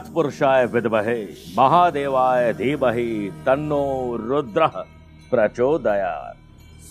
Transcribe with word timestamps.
तत्पुरुषाय 0.00 0.66
विद्महे, 0.66 1.24
महादेवाय 1.58 2.52
धीमहि, 2.52 3.32
तन्नो 3.46 4.16
रुद्र 4.16 4.66
प्रचोदयात। 5.30 6.36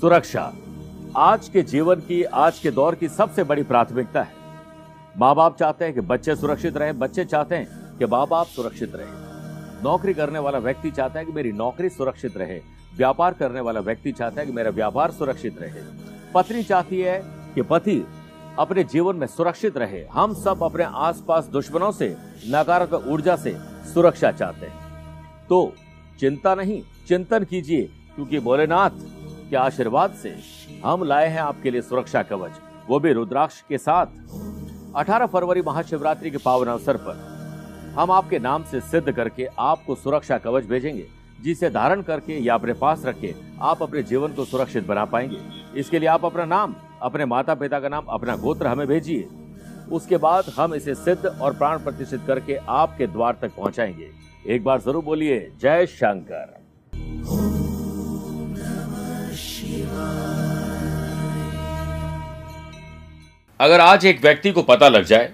सुरक्षा, 0.02 0.54
आज 1.18 1.50
के 1.50 1.62
जीवन 1.62 1.96
की, 1.96 2.24
आज 2.24 2.60
के 2.60 2.72
दौर 2.72 2.96
की 2.96 3.08
सबसे 3.08 3.44
बड़ी 3.44 3.64
प्राथमिकता 3.64 4.22
है। 4.22 4.34
माँ 5.18 5.36
बाप 5.36 5.58
चाहते 5.58 5.86
हैं 5.86 5.94
कि 5.94 6.02
बच्चे 6.02 6.36
सुरक्षित 6.36 6.78
रहें, 6.78 7.00
बच्चे 7.00 7.26
चाहते 7.26 7.56
हैं 7.56 7.98
कि 7.98 8.06
माँ 8.06 8.28
बाप 8.28 8.46
सुरक्षित 8.46 8.96
रहें। 8.96 9.84
नौकरी 9.84 10.14
करने 10.14 10.40
वाला 10.40 10.58
व्यक्ति 10.58 10.92
चाहता 10.92 11.20
है 11.20 11.26
कि 11.26 11.32
मेरी 11.32 11.52
नौकरी 11.52 11.90
सुरक्षित 11.90 12.38
रहे। 12.38 12.62
व्यापार 12.98 13.34
करने 13.34 13.60
वाला 13.60 13.80
व्यक्ति 13.80 14.12
चाहता 14.12 14.42
है 14.42 14.48
कि 14.48 14.54
मेरा 14.54 14.70
व्यापार 14.70 15.12
सुरक्षित 15.12 15.62
रहे। 15.62 15.82
पत्नी 16.34 16.64
चाहती 16.64 17.02
है 17.02 17.24
कि 17.56 17.62
पति 17.62 18.08
अपने 18.60 18.84
जीवन 18.84 19.16
में 19.16 19.28
सुरक्षित 19.28 19.78
रहे। 19.78 20.06
हम 20.06 20.34
सब 20.34 20.64
अपने 20.64 20.84
आसपास 20.84 21.46
दुश्मनों 21.46 21.92
से, 21.92 22.16
नकारात्मक 22.48 23.08
ऊर्जा 23.08 23.36
से 23.36 23.56
सुरक्षा 23.94 24.32
चाहते 24.32 24.66
हैं। 24.66 25.48
तो 25.50 25.74
चिंता 26.20 26.56
नहीं, 26.56 26.82
चिंतन 27.08 27.44
कीजिए, 27.44 27.82
क्योंकि 28.16 28.40
भोलेनाथ 28.40 28.90
के 29.50 29.56
आशीर्वाद 29.56 30.14
से 30.14 30.36
हम 30.86 31.04
लाए 31.04 31.28
हैं 31.28 31.40
आपके 31.40 31.72
लिए 31.72 31.82
सुरक्षा 31.82 32.24
कवच। 32.24 32.52
वो 32.88 33.00
भी 33.00 33.14
रुद्राक्ष 33.14 33.62
के 33.62 33.78
साथ। 33.78 34.06
18 34.96 35.26
फरवरी 35.26 35.62
महाशिवरात्रि 35.62 36.32
के 36.32 36.38
पावन 36.38 36.68
अवसर 36.68 36.98
पर 36.98 37.28
हम 38.00 38.12
आपके 38.12 38.40
नाम 38.40 38.64
से 38.64 38.82
सिद्ध 38.82 39.12
करके 39.12 39.48
आपको 39.60 39.96
सुरक्षा 39.96 40.38
कवच 40.38 40.66
भेजेंगे। 40.66 41.19
जिसे 41.44 41.70
धारण 41.70 42.02
करके 42.02 42.38
या 42.38 42.54
अपने 42.54 42.74
पास 42.74 43.06
रख 43.06 43.20
के 43.22 43.34
आप 43.62 43.82
अपने 43.84 44.04
जीवन 44.04 44.34
को 44.34 44.46
सुरक्षित 44.46 44.88
बना 44.88 45.06
पाएँगे। 45.06 45.38
इसके 45.80 46.00
लिए 46.00 46.10
आप 46.10 46.26
अपना 46.26 46.46
नाम, 46.46 46.76
अपने 47.02 47.26
माता 47.26 47.56
पिता 47.56 47.80
का 47.80 47.90
नाम, 47.90 48.06
अपना 48.06 48.36
गोत्र 48.36 48.68
हमें 48.68 48.88
भेजिए। 48.88 49.28
उसके 49.92 50.18
बाद 50.18 50.52
हम 50.58 50.74
इसे 50.76 50.96
सिद्ध 50.96 51.26
और 51.26 51.54
प्राण 51.54 51.78
प्रतिष्ठित 51.78 52.22
करके 52.28 52.56
आपके 52.56 53.08
द्वार 53.08 53.38
तक 53.42 53.56
पहुंचाएँगे। 53.56 54.10
एक 54.48 54.64
बार 54.64 54.82
ज़रूर 54.82 55.04
बोलिए, 55.04 55.40
जय 55.62 55.86
शंकर। 55.86 56.58
अगर 63.60 63.80
आज 63.80 64.06
एक 64.06 64.22
व्यक्ति 64.22 64.52
को 64.52 64.62
पता 64.64 64.88
लग 64.88 65.04
जाए 65.04 65.34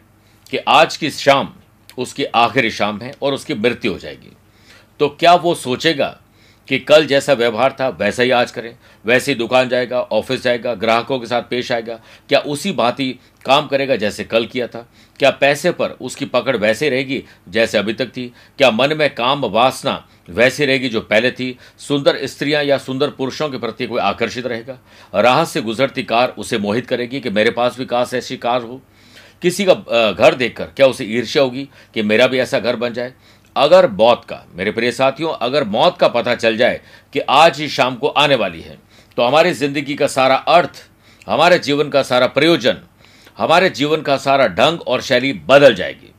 कि 0.50 0.58
आज 0.58 0.95
की 0.97 1.09
शाम 1.12 1.53
उसकी 1.97 2.23
आखिरी 2.25 2.72
शाम 2.72 3.02
है 3.02 3.14
और 3.22 3.34
उसकी 3.34 3.53
मृत्यु 3.53 3.92
हो 3.92 3.97
जाएगी 4.00 4.31
तो 5.00 5.10
क्या 5.10 5.34
वो 5.36 5.56
सोचेगा 5.56 6.18
कि 6.68 6.78
कल 6.80 7.06
जैसा 7.06 7.34
व्यवहार 7.34 7.76
था, 7.80 7.88
वैसा 7.90 8.24
ही 8.24 8.30
आज 8.32 8.52
करें? 8.52 8.76
वैसे 9.06 9.32
ही 9.32 9.38
दुकान 9.38 9.70
जाएगा, 9.70 10.00
ऑफ़िस 10.02 10.42
जाएगा, 10.44 10.74
ग्राहकों 10.74 11.20
के 11.20 11.28
साथ 11.28 11.42
पेश 11.42 11.72
आएगा। 11.72 12.00
क्या 12.30 12.40
उसी 12.40 12.72
बात 12.72 13.00
ही 13.00 13.12
काम 13.46 13.68
करेगा 13.68 13.96
जैसे 13.96 14.24
कल 14.24 14.46
किया 14.46 14.68
था? 14.68 14.88
क्या 15.20 15.30
पैसे 15.32 15.72
पर 15.72 15.90
उसकी 16.02 16.26
पकड़ 16.26 16.56
वैसे 16.58 16.90
रहेगी 16.90 17.24
जैसे 17.50 17.78
अभी 17.78 17.94
तक 17.94 18.08
थी? 18.08 18.32
क्या 18.58 18.72
मन 18.72 18.98
में 18.98 19.14
काम 19.16 19.46
वासना 19.46 20.06
वैसी 20.30 20.66
रहेगी 20.66 20.90
जो 20.90 21.02
पहले 21.02 21.32
थी? 21.32 21.58
सुंदर 21.78 22.26
स्त्रियाँ 22.26 22.64
या 22.64 22.78
सुंदर 22.78 23.09
पुरुषों 23.09 23.50
के 23.50 23.58
प्रति 23.58 23.88
कोई 23.88 24.02
आकर्षित 24.02 24.46
रहेगा? 24.46 24.80
राह 25.16 25.44
से 25.46 25.62
गुजरती 25.62 26.04
कार 26.04 26.34
उसे 26.38 26.58
मोहित 26.58 26.88
करेगी 26.88 27.20
कि 27.20 27.30
मेरे 27.30 27.52
पास 27.52 27.78
भी 27.78 27.86
काश 27.86 28.14
ऐसी 28.14 28.38
कार 28.38 28.62
हो। 28.62 28.82
किसी 29.42 29.66
का 29.66 29.74
घर 30.12 30.36
देखकर 30.36 30.66
क्या 30.66 30.86
उसे 30.88 31.06
ईर्ष्या 31.06 31.44
होगी 31.44 31.68
कि 31.94 32.02
मेरा 32.02 32.28
भी 32.28 32.40
ऐसा 32.40 32.59
घर 32.59 32.76
बन 32.76 32.94
जाए? 32.94 33.14
अगर 33.56 33.88
मौत 33.89 34.25
का, 34.25 34.44
मेरे 34.56 34.72
प्रिय 34.72 34.92
साथियों, 34.92 35.34
अगर 35.34 35.64
मौत 35.66 35.98
का 35.98 36.08
पता 36.09 36.36
चल 36.36 36.58
जाए 36.58 36.81
कि 37.14 37.20
आज 37.22 37.59
ही 37.59 37.67
शाम 37.70 37.95
को 37.95 38.08
आने 38.08 38.36
वाली 38.36 38.62
है 38.62 38.78
तो 39.17 39.23
हमारी 39.23 39.52
ज़िंदगी 39.53 39.95
का 39.95 40.08
सारा 40.09 40.36
अर्थ, 40.36 40.84
हमारे 41.28 41.59
जीवन 41.59 41.90
का 41.90 42.02
सारा 42.03 42.28
प्रयोजन, 42.30 42.78
हमारे 43.38 43.69
जीवन 43.72 44.02
का 44.02 44.18
सारा 44.19 44.47
ढंग 44.50 44.81
और 44.81 45.02
शैली 45.02 45.31
बदल 45.47 45.75
जाएगी। 45.75 46.12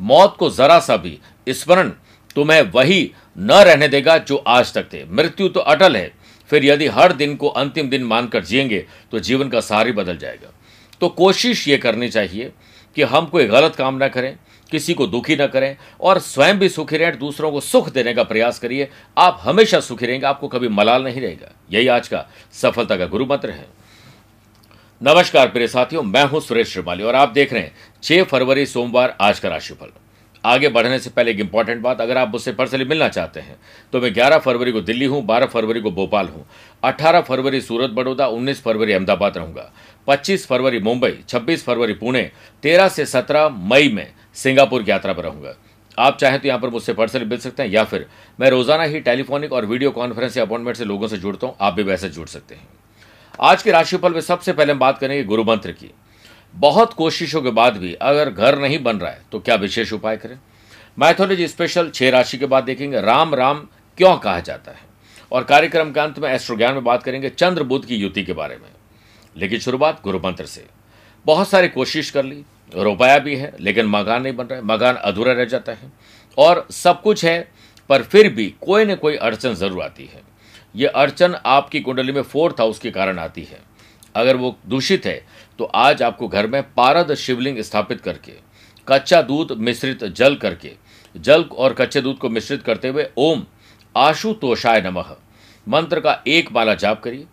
मौत 0.00 0.36
को 0.38 0.50
जरा 0.50 0.78
सा 0.80 0.96
भी 0.96 1.18
स्मरण 1.48 1.90
तुम्हें 2.36 2.60
वही 2.70 3.10
न 3.36 3.52
रहने 3.62 3.88
देगा 3.88 4.16
जो 4.20 4.36
आज 4.48 4.72
तक 4.74 4.92
थे। 4.92 5.04
मृत्यु 5.06 5.48
तो 5.48 5.60
अटल 5.62 5.96
है, 5.96 6.10
फिर 6.50 6.64
यदि 6.64 6.86
हर 6.88 7.12
दिन 7.12 7.34
को 7.36 7.48
अंतिम 7.50 7.88
दिन 7.88 8.04
मानकर 8.04 8.44
जिएँगे 8.44 8.84
तो 9.12 9.18
जीवन 9.20 9.48
का 9.48 9.60
सारी 9.62 9.92
बदल 9.92 10.16
जाएगा। 10.16 10.52
तो 11.00 11.08
कोशिश 11.10 11.66
ये 11.68 11.78
करनी 11.78 12.08
चाहिए 12.08 12.52
कि 12.96 13.02
हम 13.04 13.26
कोई 13.26 13.46
गलत 13.46 13.76
काम 13.76 13.96
ना 13.96 14.08
करें 14.08 14.36
किसी 14.72 14.94
को 14.94 15.06
दुखी 15.06 15.36
न 15.36 15.46
करें 15.46 15.76
और 16.00 16.18
स्वयं 16.18 16.58
भी 16.58 16.68
सुखी 16.68 16.96
रहें, 16.96 17.18
दूसरों 17.18 17.50
को 17.52 17.60
सुख 17.60 17.88
देने 17.90 18.14
का 18.14 18.22
प्रयास 18.24 18.58
करिए। 18.58 18.88
आप 19.16 19.38
हमेशा 19.42 19.80
सुखी 19.80 20.06
रहेंगे, 20.06 20.26
आपको 20.26 20.48
कभी 20.48 20.68
मलाल 20.68 21.04
नहीं 21.04 21.20
रहेगा। 21.20 21.52
यही 21.72 21.88
आज 21.88 22.08
का 22.08 22.26
सफलता 22.54 22.96
का 22.96 23.06
गुरु 23.06 23.26
मंत्र 23.26 23.50
है। 23.50 23.66
नमस्कार, 25.00 25.48
प्रिय 25.48 25.68
साथियों, 25.68 26.02
मैं 26.02 26.24
हूँ 26.24 26.40
सुरेश 26.40 26.72
श्रीमाली 26.72 27.02
और 27.02 27.14
आप 27.14 27.28
देख 27.30 27.52
रहे 27.52 27.62
हैं 27.62 27.74
छह 28.02 28.22
फरवरी, 28.24 28.66
सोमवार, 28.66 29.16
आज 29.20 29.40
का 29.40 29.48
राशिफल। 29.48 29.92
आगे 30.44 30.68
बढ़ने 30.68 30.98
से 30.98 31.10
पहले 31.10 31.30
एक 31.30 31.40
इंपॉर्टेंट 31.40 31.80
बात, 31.82 32.00
अगर 32.00 32.18
आप 32.18 32.28
मुझसे 32.28 32.52
पर्सनली 32.52 32.84
मिलना 32.84 33.08
चाहते 33.08 33.40
हैं 33.40 33.56
तो 33.92 34.00
मैं 34.00 34.12
11 34.14 34.38
फरवरी 34.38 34.72
को 34.72 34.80
दिल्ली 34.80 35.04
हूँ 35.04 35.24
12 35.26 35.46
फरवरी 35.46 35.80
को 35.80 35.90
भोपाल 35.90 36.28
हूँ 36.28 36.44
18 36.82 37.20
फरवरी 37.20 37.60
सूरत 37.60 37.90
बड़ौदा 37.90 38.26
19 38.28 38.60
फरवरी 38.62 38.92
अहमदाबाद 38.92 39.38
रहूँगा 39.38 39.70
25 40.08 40.46
फरवरी 40.46 40.78
मुंबई 40.80 41.12
26 41.28 41.62
फरवरी 41.62 41.94
पुणे 41.94 42.30
13 42.62 42.88
से 42.88 43.06
17 43.06 43.48
मई 43.64 43.88
में 43.88 44.06
सिंगापुर 44.36 44.82
की 44.82 44.90
यात्रा 44.90 45.12
पर 45.12 45.22
रहूँगा। 45.22 45.54
आप 45.98 46.18
चाहें 46.18 46.38
तो 46.40 46.48
यहाँ 46.48 46.60
पर 46.60 46.70
मुझसे 46.70 46.92
पर्सनली 46.94 47.24
मिल 47.24 47.38
सकते 47.38 47.62
हैं 47.62 47.70
या 47.70 47.84
फिर 47.84 48.06
मैं 48.38 48.50
रोज़ाना 48.50 48.82
ही 48.82 49.00
टेलीफोनिक 49.00 49.52
और 49.52 49.66
वीडियो 49.66 49.90
कॉन्फ्रेंस 49.90 50.36
या 50.36 50.44
अपॉइंटमेंट 50.44 50.76
से 50.76 50.84
लोगों 50.84 51.08
से 51.08 51.16
जुड़ता 51.18 51.46
हूँ, 51.46 51.56
आप 51.60 51.74
भी 51.74 51.82
वैसे 51.82 52.08
जुड़ 52.08 52.26
सकते 52.28 52.54
हैं। 52.54 52.68
आज 53.38 53.62
के 53.62 53.70
राशिफल 53.70 54.14
में 54.14 54.20
सबसे 54.20 54.52
पहले 54.52 54.72
हम 54.72 54.78
बात 54.78 54.98
करेंगे 54.98 55.24
गुरु 55.24 55.44
मंत्र 55.44 55.72
की। 55.72 55.90
बहुत 56.54 56.92
कोशिशों 56.94 57.42
के 57.42 57.50
बाद 57.52 57.76
भी 57.76 57.92
अगर 57.94 58.30
घर 58.30 58.58
नहीं 58.58 58.82
बन 58.82 58.96
रहा 58.96 59.10
है 59.10 59.22
तो 59.32 59.40
क्या 59.40 59.54
विशेष 59.56 59.92
उपाय 59.92 60.16
करें? 60.16 60.38
मैथोलॉजी 60.98 61.48
स्पेशल 61.48 61.90
छह 61.90 62.10
राशि 62.10 62.38
के 62.38 62.46
बाद 62.46 62.64
देखेंगे, 62.64 63.00
राम 63.00 63.34
राम 63.34 63.66
क्यों 63.98 64.16
कहा 64.16 64.40
जाता 64.40 64.72
है? 64.72 64.86
और 65.32 65.44
कार्यक्रम 65.44 65.90
के 65.92 66.00
अंत 66.00 66.18
में 66.18 66.28
एस्ट्रो 66.30 66.56
ज्ञान 66.56 66.74
में 66.74 66.84
बात 66.84 67.02
करेंगे, 67.02 67.30
चंद्र 67.30 67.62
बुद्ध 67.64 67.84
की 67.86 67.96
युति 67.96 68.22
के 68.22 68.32
बारे 68.34 68.56
में। 68.56 68.70
लेकिन 69.36 69.60
शुरुआत 69.60 70.00
गुरु 70.04 70.18
मंत्र 70.18 70.46
से। 70.46 70.64
बहुत 71.26 71.48
सारी 71.48 71.68
कोशिश 71.70 72.10
कर 72.10 72.24
ली 72.24 72.42
रुपया 72.72 73.18
भी 73.18 73.36
है, 73.36 73.52
लेकिन 73.60 73.86
मकान 73.86 74.22
नहीं 74.22 74.36
बन 74.36 74.46
रहा 74.46 74.58
है, 74.58 74.64
मकान 74.64 74.94
अधूरा 74.96 75.32
रह 75.32 75.44
जाता 75.46 75.72
है। 75.72 75.92
और 76.38 76.66
सब 76.72 77.00
कुछ 77.02 77.24
है, 77.24 77.48
पर 77.90 78.02
फिर 78.04 78.28
भी 78.28 78.46
कोई 78.60 78.84
न 78.84 78.94
कोई 78.96 79.16
अड़चन 79.16 79.54
ज़रूर 79.54 79.82
आती 79.82 80.04
है। 80.04 80.22
ये 80.74 80.86
अड़चन 80.86 81.34
आपकी 81.46 81.80
कुंडली 81.80 82.12
में 82.12 82.22
फोर्थ 82.22 82.60
हाउस 82.60 82.78
के 82.78 82.90
कारण 82.90 83.18
आती 83.18 83.42
है। 83.42 83.60
अगर 84.14 84.36
वो 84.36 84.56
दूषित 84.66 85.06
है 85.06 85.22
तो 85.58 85.64
आज 85.66 86.02
आपको 86.02 86.28
घर 86.28 86.46
में 86.46 86.62
पारद 86.74 87.14
शिवलिंग 87.14 87.60
स्थापित 87.60 88.00
करके, 88.00 88.32
कच्चा 88.88 89.20
दूध 89.22 89.52
मिश्रित 89.58 90.04
जल 90.06 90.36
करके, 90.36 90.70
जल 91.14 91.42
और 91.44 91.72
कच्चे 91.72 92.00
दूध 92.00 92.18
को 92.18 92.28
मिश्रित 92.28 92.62
करते 92.62 92.88
हुए 92.88 93.08
ओम 93.18 93.44
आशुतोषाय 93.94 94.80
नमः 94.80 95.14
मंत्र 95.66 96.00
का 96.00 96.22
एक 96.26 96.52
माला 96.52 96.74
जाप 96.74 97.02
करिए 97.02 97.26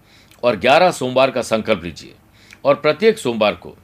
और 0.44 0.56
11 0.58 0.92
सोमवार 0.92 1.32
का 1.32 1.42
संकल्प 1.44 1.84
लीजिए। 1.84 2.14
और 2.66 2.76
प्रत्येक 2.76 3.18
सोमवार 3.18 3.56
को, 3.56 3.76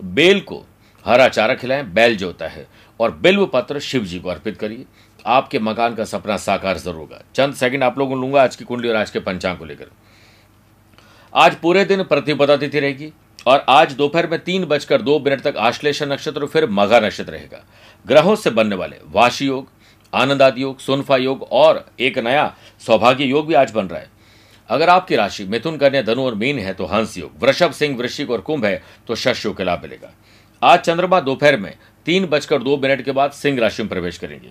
बेल 0.00 0.40
को 0.40 0.64
हरा 1.08 1.28
चारा 1.28 1.54
खिलाएँ, 1.54 1.82
बैल 1.84 2.16
जो 2.16 2.26
होता 2.26 2.46
है। 2.46 2.66
और 3.00 3.10
बिल्व 3.12 3.44
पत्र 3.46 3.80
शिव 3.80 4.04
जी 4.04 4.18
को 4.18 4.28
अर्पित 4.28 4.56
करिए। 4.58 4.84
आपके 5.24 5.58
मकान 5.58 5.94
का 5.94 6.04
सपना 6.04 6.36
साकार 6.36 6.78
ज़रूर 6.78 6.94
होगा। 6.94 7.22
चंद 7.34 7.54
सेकंड 7.54 7.84
आप 7.84 7.98
लोगों 7.98 8.14
को 8.14 8.20
लूँगा 8.20 8.42
आज 8.42 8.56
की 8.56 8.64
कुंडली 8.64 8.88
और 8.88 8.96
आज 8.96 9.10
के 9.10 9.20
पंचांग 9.20 9.58
को 9.58 9.64
लेकर। 9.64 9.86
आज 11.32 11.54
पूरे 11.54 11.84
दिन 11.84 12.02
प्रतिपदा 12.02 12.56
तिथि 12.56 12.80
रहेगी 12.80 13.12
और 13.46 13.64
आज 13.68 13.92
दोपहर 13.92 14.26
में 14.26 14.38
तीन 14.40 14.64
बजकर 14.64 15.02
दो 15.02 15.18
मिनट 15.20 15.40
तक 15.40 15.56
आश्लेषा 15.56 16.06
नक्षत्र 16.06 16.40
और 16.40 16.48
फिर 16.48 16.68
मघा 16.70 17.00
नक्षत्र 17.00 17.32
रहेगा। 17.32 17.64
ग्रहों 18.06 18.36
से 18.36 18.50
बनने 18.50 18.76
वाले 18.76 18.96
वाशी 19.06 19.46
योग, 19.46 19.68
आनंदादि 20.12 20.62
योग, 20.62 20.78
सुनफा 20.80 21.16
योग 21.16 21.42
और 21.42 21.84
एक 22.00 22.18
नया 22.18 22.54
सौभाग्य 22.86 23.24
योग 23.24 23.46
भी 23.46 23.54
आज 23.54 23.70
बन 23.70 23.86
रहा 23.86 24.00
है। 24.00 24.10
अगर 24.70 24.88
आपकी 24.90 25.16
राशि 25.16 25.44
मिथुन, 25.44 25.76
कन्या, 25.76 26.02
धनु 26.02 26.24
और 26.24 26.34
मीन 26.34 26.58
है 26.58 26.74
तो 26.74 26.86
हंस 26.86 27.18
योग, 27.18 27.30
वृषभ, 27.40 27.72
सिंह, 27.72 27.96
वृश्चिक 27.98 28.30
और 28.30 28.40
कुंभ 28.40 28.64
है 28.64 28.82
तो 29.08 29.14
शश 29.16 29.44
योग 29.46 29.56
के 29.56 29.64
लाभ 29.64 29.82
मिलेगा। 29.82 30.12
आज 30.62 30.78
चंद्रमा 30.80 31.18
दोपहर 31.20 31.56
में 31.56 31.74
तीन 32.06 32.24
बजकर 32.26 32.62
दो 32.62 32.76
मिनट 32.76 33.02
के 33.02 33.12
बाद 33.12 33.32
सिंह 33.32 33.58
राशि 33.60 33.82
में 33.82 33.88
प्रवेश 33.88 34.16
करेंगे। 34.18 34.50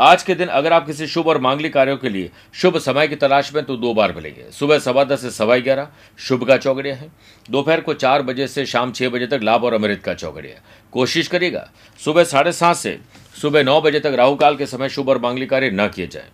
आज 0.00 0.22
के 0.22 0.34
दिन 0.34 0.48
अगर 0.48 0.72
आप 0.72 0.86
किसी 0.86 1.06
शुभ 1.06 1.28
और 1.28 1.38
मांगलिक 1.40 1.72
कार्यों 1.72 1.96
के 1.96 2.08
लिए 2.08 2.30
शुभ 2.54 2.78
समय 2.78 3.08
की 3.08 3.16
तलाश 3.16 3.52
में 3.54 3.62
तो 3.64 3.76
दो 3.76 3.92
बार 3.94 4.14
मिलेंगे। 4.14 4.50
सुबह 4.50 4.78
सवा 4.78 5.04
दस 5.04 5.20
से 5.20 5.30
सवा 5.30 5.56
ग्यारह, 5.58 5.88
शुभ 6.18 6.46
का 6.48 6.56
चौगड़िया 6.56 6.94
है। 6.94 7.10
दोपहर 7.50 7.80
को 7.80 7.94
चार 7.94 8.22
बजे 8.22 8.48
से 8.48 8.66
शाम 8.66 8.92
छह 8.92 9.08
बजे 9.08 9.26
तक 9.26 9.40
लाभ 9.42 9.64
और 9.64 9.74
अमृत 9.74 10.02
का 10.04 10.14
चौगड़िया 10.14 10.60
कोशिश 10.92 11.28
करिएगा, 11.28 11.68
सुबह 12.00 12.24
साढ़े 12.24 12.52
सात 12.52 12.76
से 12.76 12.98
सुबह 13.34 13.64
नौ 13.64 13.80
बजे 13.80 14.00
तक 14.00 14.14
राहु 14.16 14.36
काल 14.36 14.56
के 14.56 14.66
समय 14.66 14.88
शुभ 14.88 15.08
और 15.08 15.18
मांगलिक 15.18 15.50
कार्य 15.50 15.70
न 15.70 15.88
किए 15.88 16.06
जाए। 16.06 16.28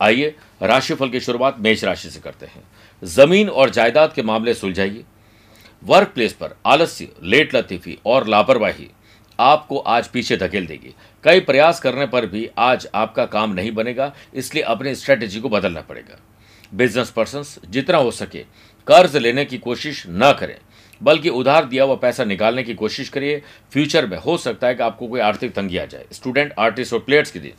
आइए, 0.00 0.34
राशिफल 0.62 1.08
की 1.08 1.20
शुरुआत 1.20 1.56
मेष 1.60 1.84
राशि 1.84 2.10
से 2.10 2.20
करते 2.20 2.46
हैं। 2.46 2.62
ज़मीन 3.02 3.48
और 3.48 3.70
जायदाद 3.70 4.12
के 4.12 4.22
मामले 4.22 4.54
सुलझाइए। 4.54 5.04
वर्क 5.82 6.08
प्लेस 6.08 6.32
पर 6.32 6.56
आलस्य 6.66 7.08
लेट 7.22 7.54
लतीफी 7.54 7.98
और 8.06 8.26
लापरवाही 8.28 8.88
आपको 9.38 9.78
आज 9.78 10.08
पीछे 10.08 10.36
धकेल 10.36 10.66
देगी। 10.66 10.94
कई 11.24 11.40
प्रयास 11.40 11.80
करने 11.80 12.06
पर 12.06 12.26
भी 12.26 12.48
आज 12.58 12.88
आपका 12.94 13.24
काम 13.26 13.52
नहीं 13.52 13.72
बनेगा, 13.72 14.12
इसलिए 14.34 14.62
अपनी 14.62 14.94
स्ट्रेटेजी 14.94 15.40
को 15.40 15.48
बदलना 15.48 15.80
पड़ेगा। 15.80 16.18
बिज़नेस 16.72 17.10
पर्सन 17.10 17.44
जितना 17.70 17.98
हो 17.98 18.10
सके 18.10 18.42
कर्ज 18.86 19.16
लेने 19.16 19.44
की 19.44 19.58
कोशिश 19.58 20.04
न 20.08 20.32
करें, 20.40 20.56
बल्कि 21.00 21.28
उधार 21.30 21.64
दिया 21.64 21.84
हुआ 21.84 21.94
पैसा 21.96 22.24
निकालने 22.24 22.62
की 22.62 22.74
कोशिश 22.74 23.08
करिए। 23.08 23.42
फ्यूचर 23.72 24.06
में 24.06 24.18
हो 24.18 24.36
सकता 24.36 24.66
है 24.66 24.74
कि 24.74 24.82
आपको 24.82 25.08
कोई 25.08 25.20
आर्थिक 25.20 25.52
तंगी 25.52 25.78
आ 25.78 25.84
जाए। 25.84 26.06
स्टूडेंट 26.12 26.52
आर्टिस्ट 26.58 26.92
और 26.92 27.00
प्लेयर्स 27.00 27.30
के 27.30 27.38
दिन 27.38 27.52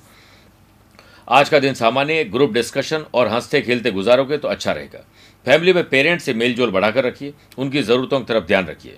आज 1.27 1.50
का 1.50 1.60
दिन 1.60 1.74
सामान्य 1.74 2.24
ग्रुप 2.24 2.51
डिस्कशन 2.51 3.06
और 3.13 3.27
हँसते 3.27 3.62
खेलते 3.62 3.92
गुजारोगे 3.92 4.38
तो 4.38 4.48
अच्छा 4.48 4.72
रहेगा। 4.72 5.06
फैमिली 5.50 5.74
में 5.74 5.88
पेरेंट्स 5.90 6.25
से 6.25 6.34
मेलजोल 6.34 6.72
बढ़ाकर 6.72 7.04
रखिए, 7.04 7.34
उनकी 7.57 7.81
ज़रूरतों 7.81 8.19
की 8.19 8.25
तरफ़ 8.25 8.44
ध्यान 8.44 8.66
रखिए। 8.68 8.98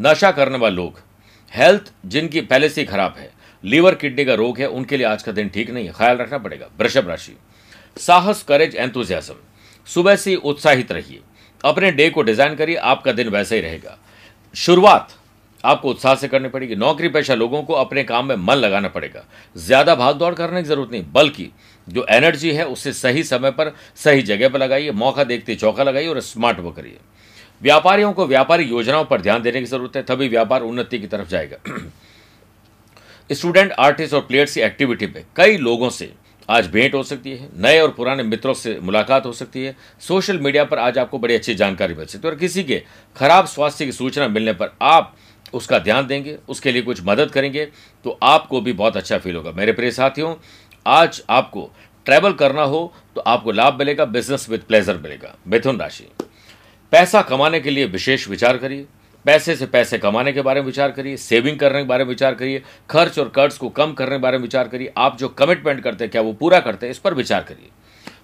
नशा 0.00 0.30
करने 0.30 0.58
वाले 0.58 0.76
लोग, 0.76 0.98
हेल्थ 1.52 1.92
जिनकी 2.06 2.40
पहले 2.42 2.68
से 2.68 2.80
ही 2.80 2.86
खराब 2.86 3.14
है, 3.18 3.30
लीवर 3.64 3.94
किडनी 3.94 4.24
का 4.24 4.34
रोग 4.34 4.58
है, 4.58 4.66
उनके 4.68 4.96
लिए 4.96 5.06
आज 5.06 5.22
का 5.22 5.32
दिन 5.32 5.48
ठीक 5.48 5.70
नहीं 5.70 5.86
है, 5.86 5.92
ख्याल 5.92 6.16
रखना 6.16 6.38
पड़ेगा। 6.38 6.66
वृषभ 6.78 7.08
राशि, 7.08 7.36
साहस 7.96 8.42
करेज 8.42 8.76
एंथुजियाज्म 8.76 9.34
सुबह 9.86 10.16
से 10.16 10.34
उत्साहित 10.36 10.92
रहिए, 10.92 11.20
अपने 11.60 11.90
डे 11.92 12.10
को 12.10 12.22
डिज़ाइन 12.22 12.54
करिए, 12.54 12.76
आपका 12.76 13.12
दिन 13.12 13.28
वैसा 13.28 13.54
ही 13.54 13.60
रहेगा। 13.60 13.98
शुरुआत 14.54 15.16
आपको 15.66 15.90
उत्साह 15.90 16.14
से 16.14 16.28
करनी 16.28 16.48
पड़ेगी। 16.48 16.76
नौकरी 16.76 17.08
पेशा 17.08 17.34
लोगों 17.34 17.62
को 17.62 17.74
अपने 17.74 18.04
काम 18.04 18.26
में 18.26 18.36
मन 18.36 18.54
लगाना 18.54 18.88
पड़ेगा। 18.88 19.24
ज़्यादा 19.56 19.94
भाग 19.94 20.16
दौड़ 20.16 20.34
करने 20.34 20.62
की 20.62 20.68
ज़रूरत 20.68 20.90
नहीं, 20.92 21.04
बल्कि 21.12 21.50
जो 21.88 22.06
एनर्जी 22.10 22.52
है, 22.52 22.66
उसे 22.66 22.92
सही 22.92 23.22
समय 23.22 23.50
पर 23.50 23.74
सही 23.96 24.22
जगह 24.22 24.48
पर 24.48 24.58
लगाइए, 24.58 24.90
मौका 24.92 25.24
देखते 25.24 25.54
चौका 25.54 25.82
लगाइए 25.82 26.08
और 26.08 26.20
स्मार्ट 26.20 26.60
वर्क 26.60 26.76
करिए। 26.76 26.98
व्यापारियों 27.62 28.12
को 28.12 28.26
व्यापारिक 28.26 28.70
योजनाओं 28.70 29.04
पर 29.04 29.20
ध्यान 29.20 29.42
देने 29.42 29.60
की 29.60 29.66
ज़रूरत 29.66 29.96
है, 29.96 30.02
तभी 30.02 30.28
व्यापार 30.28 30.62
उन्नति 30.62 30.98
की 30.98 31.06
तरफ़ 31.06 31.28
जाएगा। 31.28 31.56
स्टूडेंट, 33.30 33.72
आर्टिस्ट 33.72 34.14
और 34.14 34.20
प्लेयर्स 34.20 34.54
की 34.54 34.60
एक्टिविटी 34.60 35.06
में 35.06 35.24
कई 35.36 35.56
लोगों 35.58 35.90
से 35.90 36.12
आज 36.48 36.66
भेंट 36.66 36.94
हो 36.94 37.02
सकती 37.02 37.30
है, 37.30 37.48
नए 37.56 37.78
और 37.80 37.90
पुराने 37.90 38.22
मित्रों 38.22 38.52
से 38.54 38.78
मुलाकात 38.82 39.24
हो 39.26 39.32
सकती 39.32 39.64
है। 39.64 39.74
सोशल 40.00 40.38
मीडिया 40.38 40.64
पर 40.64 40.78
आज 40.78 40.98
आपको 40.98 41.18
बड़ी 41.18 41.34
अच्छी 41.34 41.54
जानकारी 41.54 41.94
मिल 41.94 42.06
सकती 42.06 42.26
है 42.28 42.32
और 42.32 42.38
किसी 42.38 42.64
के 42.64 42.82
खराब 43.16 43.46
स्वास्थ्य 43.46 43.84
की 43.86 43.92
सूचना 43.92 44.28
मिलने 44.28 44.52
पर 44.52 44.72
आप 44.82 45.14
उसका 45.52 45.78
ध्यान 45.78 46.06
देंगे, 46.06 46.36
उसके 46.48 46.72
लिए 46.72 46.82
कुछ 46.82 47.00
मदद 47.04 47.30
करेंगे 47.30 47.64
तो 48.04 48.18
आपको 48.22 48.60
भी 48.60 48.72
बहुत 48.74 48.96
अच्छा 48.96 49.18
फील 49.18 49.36
होगा। 49.36 49.52
मेरे 49.52 49.72
प्रिय 49.72 49.90
साथियों, 49.90 50.34
आज 50.86 51.22
आपको 51.30 51.70
ट्रैवल 52.06 52.32
करना 52.34 52.62
हो 52.64 52.92
तो 53.16 53.20
आपको 53.22 53.52
लाभ 53.52 53.78
मिलेगा 53.78 54.04
बिज़नेस 54.06 54.48
विद 54.50 54.60
प्लेजर 54.60 54.96
मिलेगा। 54.96 55.34
मिथुन 55.48 55.80
राशि। 55.80 56.08
पैसा 56.92 57.22
कमाने 57.22 57.60
के 57.60 57.70
लिए 57.70 57.84
विशेष 57.86 58.28
विचार 58.28 58.56
करिए। 58.56 58.86
पैसे 59.24 59.54
से 59.56 59.66
पैसे 59.66 59.98
कमाने 59.98 60.32
के 60.32 60.42
बारे 60.42 60.60
में 60.60 60.66
विचार 60.66 60.90
करिए 60.90 61.16
सेविंग 61.16 61.58
करने 61.58 61.78
के 61.78 61.86
बारे 61.86 62.04
में 62.04 62.08
विचार 62.08 62.34
करिए, 62.34 62.62
खर्च 62.90 63.18
और 63.18 63.28
कर्ज 63.28 63.56
को 63.58 63.68
कम 63.68 63.92
करने 63.92 64.16
के 64.16 64.22
बारे 64.22 64.38
में 64.38 64.42
विचार 64.42 64.68
करिए। 64.68 64.92
आप 64.96 65.16
जो 65.18 65.28
कमिटमेंट 65.30 65.82
करते 65.82 66.04
हैं, 66.04 66.10
क्या 66.10 66.22
वो 66.22 66.32
पूरा 66.32 66.60
करते 66.60 66.86
हैं, 66.86 66.90
इस 66.90 66.98
पर 66.98 67.14
विचार 67.14 67.42
करिए। 67.42 67.68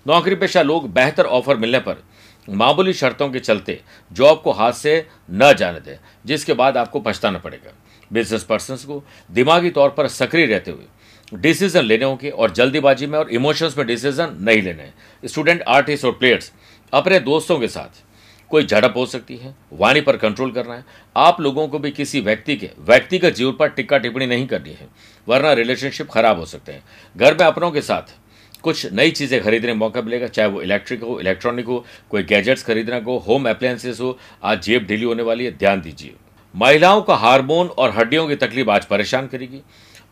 नौकरी 0.07 0.35
पेशा 0.35 0.63
लोग 0.63 0.89
बेहतर 0.93 1.25
ऑफ़र 1.27 1.57
मिलने 1.57 1.79
पर 1.79 2.03
मामूली 2.49 2.93
शर्तों 2.93 3.29
के 3.31 3.41
चलते 3.41 3.81
जॉब 4.11 4.41
को 4.43 4.53
हाथ 4.53 4.73
से 4.73 5.07
न 5.31 5.53
जाने 5.55 5.81
दें, 5.81 5.99
जिसके 6.27 6.53
बाद 6.53 6.77
आपको 6.77 7.01
पछताना 7.01 7.39
पड़ेगा। 7.39 7.73
बिज़नेस 8.11 8.45
पर्सन 8.45 8.77
को 8.77 9.03
दिमागी 9.31 9.71
तौर 9.71 9.91
पर 9.91 10.09
सक्रिय 10.09 10.47
रहते 10.47 10.71
हुए 10.71 10.87
डिसीज़न 11.33 11.83
लेने 11.83 12.05
होंगे 12.05 12.31
और 12.31 12.51
जल्दीबाजी 12.51 13.07
में 13.07 13.19
और 13.19 13.31
इमोशंस 13.31 13.77
में 13.79 13.87
डिसीज़न 13.87 14.37
नहीं 14.41 14.63
लेने 14.63 14.83
हैं। 14.83 14.95
स्टूडेंट 15.25 15.63
आर्टिस्ट 15.63 16.05
और 16.05 16.13
प्लेयर्स 16.13 16.53
अपने 16.93 17.21
दोस्तों 17.21 17.59
के 17.61 17.69
साथ 17.69 18.03
कोई 18.51 18.67
झड़प 18.67 18.95
हो 18.97 19.05
सकती 19.07 19.37
है, 19.37 19.55
वाणी 19.73 20.01
पर 20.01 20.17
कंट्रोल 20.17 20.51
करना 20.53 20.75
है। 20.75 20.85
आप 21.17 21.41
लोगों 21.41 21.67
को 21.69 21.79
भी 21.79 21.91
किसी 21.91 22.21
व्यक्ति 22.21 22.57
के, 22.57 22.71
व्यक्तिगत 22.79 23.35
जीवन 23.35 23.53
पर 23.53 23.69
टिक्का 23.69 23.99
टिप्पणी 23.99 24.27
नहीं 24.27 24.47
करनी 24.47 24.71
है, 24.71 24.89
वरना 25.27 25.53
रिलेशनशिप 25.53 26.11
खराब 26.11 26.39
हो 26.39 26.47
सकते 26.47 26.73
हैं। 26.73 26.83
घर 27.17 27.35
में 27.35 27.45
अपनों 27.47 27.71
के 27.71 27.81
साथ 27.83 28.15
कुछ 28.65 28.93
नई 28.93 29.11
चीज़ें 29.11 29.43
खरीदने 29.43 29.75
मौका 29.75 30.03
मिलेगा, 30.03 30.27
चाहे 30.29 30.49
वो 30.49 30.63
इलेक्ट्रिक 30.63 31.03
हो 31.03 31.19
इलेक्ट्रॉनिक 31.21 31.67
हो, 31.67 31.85
कोई 32.11 32.23
गैजेट्स 32.25 32.63
खरीदना 32.65 33.01
हो 33.03 33.17
होम 33.19 33.49
अप्लायंसेस 33.51 34.01
हो, 34.01 34.19
आज 34.43 34.63
जेब 34.63 34.87
ढीली 34.87 35.05
होने 35.05 35.23
वाली 35.23 35.45
है, 35.45 35.57
ध्यान 35.59 35.81
दीजिए। 35.81 36.15
महिलाओं 36.55 37.03
का 37.03 37.15
हार्मोन 37.17 37.69
और 37.69 37.91
हड्डियों 37.91 38.27
की 38.29 38.37
तकलीफ़ 38.37 38.71
आज 38.71 38.85
परेशान 38.87 39.27
करेगी। 39.27 39.61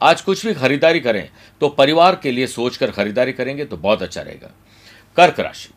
आज 0.00 0.20
कुछ 0.20 0.46
भी 0.46 0.54
खरीदारी 0.54 1.00
करें 1.00 1.28
तो 1.60 1.68
परिवार 1.70 2.14
के 2.22 2.30
लिए 2.32 2.46
सोचकर 2.48 2.90
खरीदारी 2.90 3.32
करेंगे 3.32 3.64
तो 3.64 3.76
बहुत 3.78 4.02
अच्छा 4.02 4.22
रहेगा। 4.22 4.50
कर्क 5.16 5.40
राशि, 5.40 5.68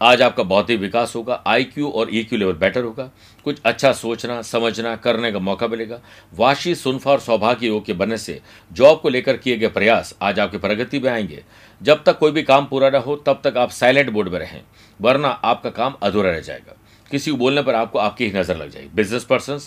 आज 0.00 0.22
आपका 0.22 0.42
भौतिक 0.42 0.80
विकास 0.80 1.14
होगा 1.16 1.42
आईक्यू 1.46 1.88
और 1.90 2.08
ईक्यू 2.12 2.38
लेवल 2.38 2.52
बेटर 2.54 2.84
होगा। 2.84 3.10
कुछ 3.46 3.60
अच्छा 3.62 3.92
सोचना, 3.92 4.40
समझना, 4.42 4.94
करने 4.96 5.30
का 5.32 5.38
मौका 5.38 5.66
मिलेगा। 5.68 6.00
वाशी, 6.34 6.74
सुनफा 6.74 7.10
और 7.10 7.20
सौभाग्य 7.20 7.66
योग 7.66 7.84
के 7.84 7.92
बनने 7.92 8.18
से 8.18 8.40
जॉब 8.70 9.00
को 9.00 9.08
लेकर 9.08 9.36
किए 9.36 9.56
गए 9.56 9.68
प्रयास 9.68 10.14
आज 10.22 10.40
आपकी 10.40 10.58
प्रगति 10.58 10.98
में 10.98 11.10
आएँगे। 11.10 11.42
जब 11.80 12.02
तक 12.04 12.18
कोई 12.18 12.32
भी 12.32 12.42
काम 12.42 12.66
पूरा 12.66 12.90
न 12.90 12.94
हो, 12.96 13.16
तब 13.16 13.40
तक 13.44 13.56
आप 13.56 13.70
साइलेंट 13.70 14.10
मोड 14.10 14.28
में 14.28 14.38
रहें, 14.38 14.60
वरना 15.00 15.28
आपका 15.28 15.70
काम 15.70 15.94
अधूरा 16.02 16.30
रह 16.30 16.40
जाएगा। 16.40 16.76
किसी 17.10 17.30
को 17.30 17.36
बोलने 17.36 17.62
पर 17.62 17.74
आपको 17.74 17.98
आपकी 17.98 18.26
ही 18.26 18.32
नज़र 18.32 18.56
लग 18.56 18.70
जाएगी। 18.70 18.88
बिज़नेस 18.94 19.24
पर्सन 19.24 19.58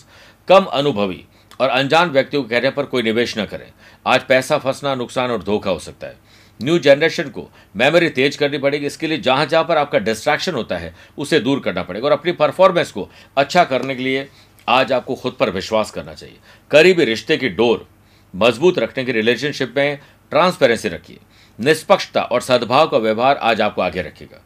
कम 0.48 0.64
अनुभवी 0.64 1.24
और 1.62 1.70
अनजान 1.70 2.10
व्यक्तियों 2.10 2.44
के 2.44 2.50
कहने 2.50 2.70
पर 2.70 2.86
कोई 2.86 3.04
निवेश 3.04 3.38
न 3.38 3.46
करें। 3.46 3.72
आज 4.08 4.24
पैसा 4.24 4.58
फंसना, 4.58 4.96
नुकसान 4.96 5.32
और 5.32 5.44
धोखा 5.44 5.72
हो 5.72 5.80
सकता 5.80 6.08
है। 6.08 6.16
न्यू 6.60 6.78
जनरेशन 6.80 7.30
को 7.30 7.50
मेमोरी 7.76 8.10
तेज 8.10 8.36
करनी 8.36 8.58
पड़ेगी। 8.58 8.86
इसके 8.86 9.08
लिए 9.08 9.18
जहाँ 9.18 9.46
जहाँ 9.46 9.64
पर 9.64 9.78
आपका 9.78 10.00
डिस्ट्रैक्शन 10.00 10.54
होता 10.54 10.78
है, 10.78 10.94
उसे 11.18 11.40
दूर 11.40 11.60
करना 11.60 11.84
पड़ेगा। 11.84 12.08
और 12.08 12.12
अपनी 12.12 12.32
परफॉर्मेंस 12.32 12.92
को 12.92 13.10
अच्छा 13.38 13.64
करने 13.64 13.96
के 13.96 14.04
लिए 14.04 14.28
आज 14.68 14.92
आपको 14.92 15.16
खुद 15.16 15.34
पर 15.34 15.50
विश्वास 15.50 15.92
करना 15.92 16.14
चाहिए। 16.14 16.36
करीबी 16.72 17.06
रिश्ते 17.06 17.38
की 17.38 17.50
डोर 17.50 17.88
मज़बूत 18.34 18.80
रखने 18.80 19.06
की 19.06 19.12
रिलेशनशिप 19.12 19.74
में 19.78 20.00
ट्रांसपेरेंसी 20.32 20.90
रखिए। 20.90 21.18
निष्पक्षता 21.60 22.22
और 22.22 22.42
सद्भाव 22.42 22.88
का 22.88 22.98
व्यवहार 22.98 23.38
आज 23.38 23.62
आपको 23.62 23.82
आगे 23.82 24.02
रखेगा। 24.02 24.42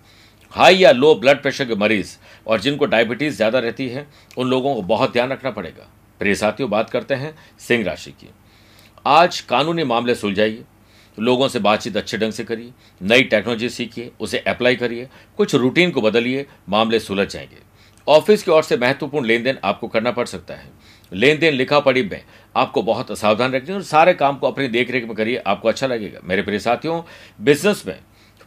हाई 0.52 0.76
या 0.76 0.92
लो 0.92 1.16
ब्लड 1.16 1.42
प्रेशर 1.42 1.66
के 1.66 1.76
मरीज़ 1.76 2.18
और 2.48 2.60
जिनको 2.60 2.86
डायबिटीज़ 2.86 3.36
ज़्यादा 3.36 3.60
रहती 3.60 3.90
है, 3.90 4.08
उन 4.38 4.50
लोगों 4.50 4.76
को 4.76 4.82
बहुत 4.82 5.14
ध्यान 5.14 5.30
रखना 5.30 5.52
पड़ेगा। 5.52 5.88
प्रिय 6.20 6.36
साथियों, 6.36 6.70
बात 6.70 6.90
करते 6.90 7.14
हैं 7.14 7.36
सिंह 7.60 7.86
राशि 7.86 8.12
की। 8.12 8.30
आज 9.06 9.42
कानूनी 9.42 9.84
मामले 9.84 10.16
सुलझाइए, 10.16 10.64
लोगों 11.20 11.48
से 11.48 11.60
बातचीत 11.60 11.98
अच्छे 11.98 12.18
ढंग 12.18 12.32
से 12.32 12.44
करिए, 12.44 12.72
नई 13.02 13.24
टेक्नोलॉजी 13.24 13.70
सीखिए, 13.70 14.12
उसे 14.20 14.38
अप्लाई 14.38 14.76
करिए, 14.76 15.10
कुछ 15.38 15.56
रूटीन 15.56 15.92
को 15.92 16.02
बदलिए, 16.02 16.46
मामले 16.70 17.00
सुलझ 17.00 17.28
जाएँगे। 17.28 17.58
ऑफ़िस 18.08 18.44
की 18.44 18.52
ओर 18.52 18.64
से 18.64 18.78
महत्वपूर्ण 18.78 19.26
लेन 19.26 19.44
देन 19.44 19.58
आपको 19.64 19.88
करना 19.88 20.12
पड़ 20.12 20.26
सकता 20.26 20.54
है। 20.54 20.70
लेन 21.12 21.40
देन 21.40 21.54
लिखा 21.54 21.80
पढ़ी 21.80 22.04
में 22.04 22.22
आपको 22.56 22.82
बहुत 22.82 23.18
सावधान 23.18 23.54
रखिए 23.54 23.76
और 23.76 23.84
सारे 23.84 24.14
काम 24.14 24.38
को 24.38 24.48
अपनी 24.48 24.68
देख 24.68 24.92
रेख 24.92 25.06
में 25.06 25.16
करिए, 25.16 25.38
आपको 25.38 25.70
अच्छा 25.70 25.88
लगेगा। 25.88 26.20
मेरे 26.24 26.42
प्रिय 26.42 26.60
साथियों 26.60 27.02
बिज़नेस 27.42 27.84
में 27.88 28.00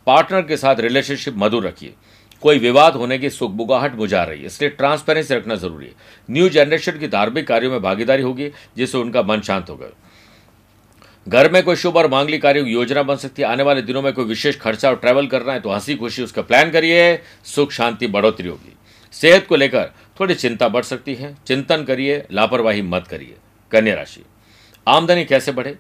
पार्टनर 0.07 0.43
के 0.43 0.57
साथ 0.57 0.81
रिलेशनशिप 0.81 1.35
मधुर 1.37 1.67
रखिए। 1.67 1.95
कोई 2.43 2.59
विवाद 2.59 2.95
होने 2.95 3.19
की 3.19 3.31
सुखबुगाहट 3.31 3.93
बुझा 3.93 4.23
रही 4.25 4.41
है, 4.41 4.47
इसलिए 4.47 4.71
ट्रांसपेरेंसी 4.71 5.35
रखना 5.35 5.55
ज़रूरी 5.55 5.87
है। 5.87 5.93
न्यू 6.31 6.49
जनरेशन 6.49 6.99
की 6.99 7.09
धार्मिक 7.09 7.47
कार्यों 7.47 7.71
में 7.71 7.83
भागीदारी 7.83 8.23
होगी, 8.23 8.51
जिससे 8.77 8.99
उनका 8.99 9.23
मन 9.23 9.41
शांत 9.41 9.71
होगा। 9.71 9.87
घर 11.27 11.51
में 11.53 11.63
कोई 11.63 11.77
शुभ 11.77 11.97
और 11.97 12.09
मांगली 12.11 12.39
कार्य 12.39 12.61
योजना 12.63 13.03
बन 13.03 13.17
सकती 13.17 13.43
है। 13.43 13.49
आने 13.49 13.63
वाले 13.63 13.83
दिनों 13.83 14.03
में 14.03 14.13
कोई 14.13 14.25
विशेष 14.25 14.59
खर्चा 14.59 14.89
और 14.89 14.97
ट्रैवल 14.97 15.27
करना 15.27 15.53
है 15.53 15.61
तो 15.61 15.71
हँसी 15.71 15.95
खुशी 15.95 16.23
उसका 16.23 16.43
प्लान 16.43 16.71
करिए। 16.71 17.19
सुख 17.45 17.73
शांति 17.73 18.07
बढ़ोतरी 18.07 18.49
होगी। 18.49 18.73
सेहत 19.15 19.47
को 19.47 19.57
लेकर 19.57 19.91
थोड़ी 20.21 20.35
चिंता 20.35 20.69
बढ़ 20.69 20.85
सकती 20.85 21.15
है। 21.15 21.35
चिंतन 21.47 21.85
करिए, 21.85 22.25
लापरवाही 22.33 22.83
मत 22.83 23.07
करिए, 23.07 23.37
कन्या 23.73 23.95
राशि। 23.95 24.25
आमदनी 24.87 25.25
कैसे 25.25 25.53
बढ़े? 25.53 25.77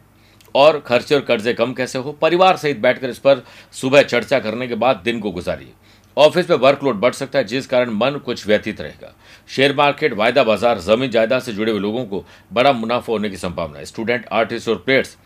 और 0.54 0.78
खर्चे 0.80 1.14
और 1.14 1.20
कर्जे 1.20 1.52
कम 1.54 1.72
कैसे 1.72 1.98
हो? 1.98 2.12
परिवार 2.12 2.56
सहित 2.56 2.78
बैठकर 2.78 3.10
इस 3.10 3.18
पर 3.18 3.42
सुबह 3.72 4.02
चर्चा 4.02 4.38
करने 4.38 4.66
के 4.68 4.74
बाद 4.74 4.96
दिन 4.96 5.20
को 5.20 5.30
गुजारिए। 5.30 5.72
ऑफ़िस 6.16 6.48
में 6.50 6.56
वर्कलोड 6.56 6.96
बढ़ 6.96 7.12
सकता 7.12 7.38
है, 7.38 7.44
जिस 7.44 7.66
कारण 7.66 7.90
मन 7.90 8.18
कुछ 8.24 8.46
व्यतीत 8.46 8.80
रहेगा। 8.80 9.12
शेयर 9.48 9.74
मार्केट, 9.76 10.12
वायदा 10.12 10.42
बाज़ार, 10.44 10.78
ज़मीन 10.78 11.10
जायदाद 11.10 11.42
से 11.42 11.52
जुड़े 11.52 11.72
हुए 11.72 11.80
लोगों 11.80 12.04
को 12.04 12.24
बड़ा 12.52 12.72
मुनाफा 12.72 13.12
होने 13.12 13.30
की 13.30 13.36
संभावना 13.36 13.78
है। 13.78 13.84
स्टूडेंट, 13.84 14.26
आर्टिस्ट 14.32 14.68
और 14.68 14.76
प्लेयर्स 14.76 15.16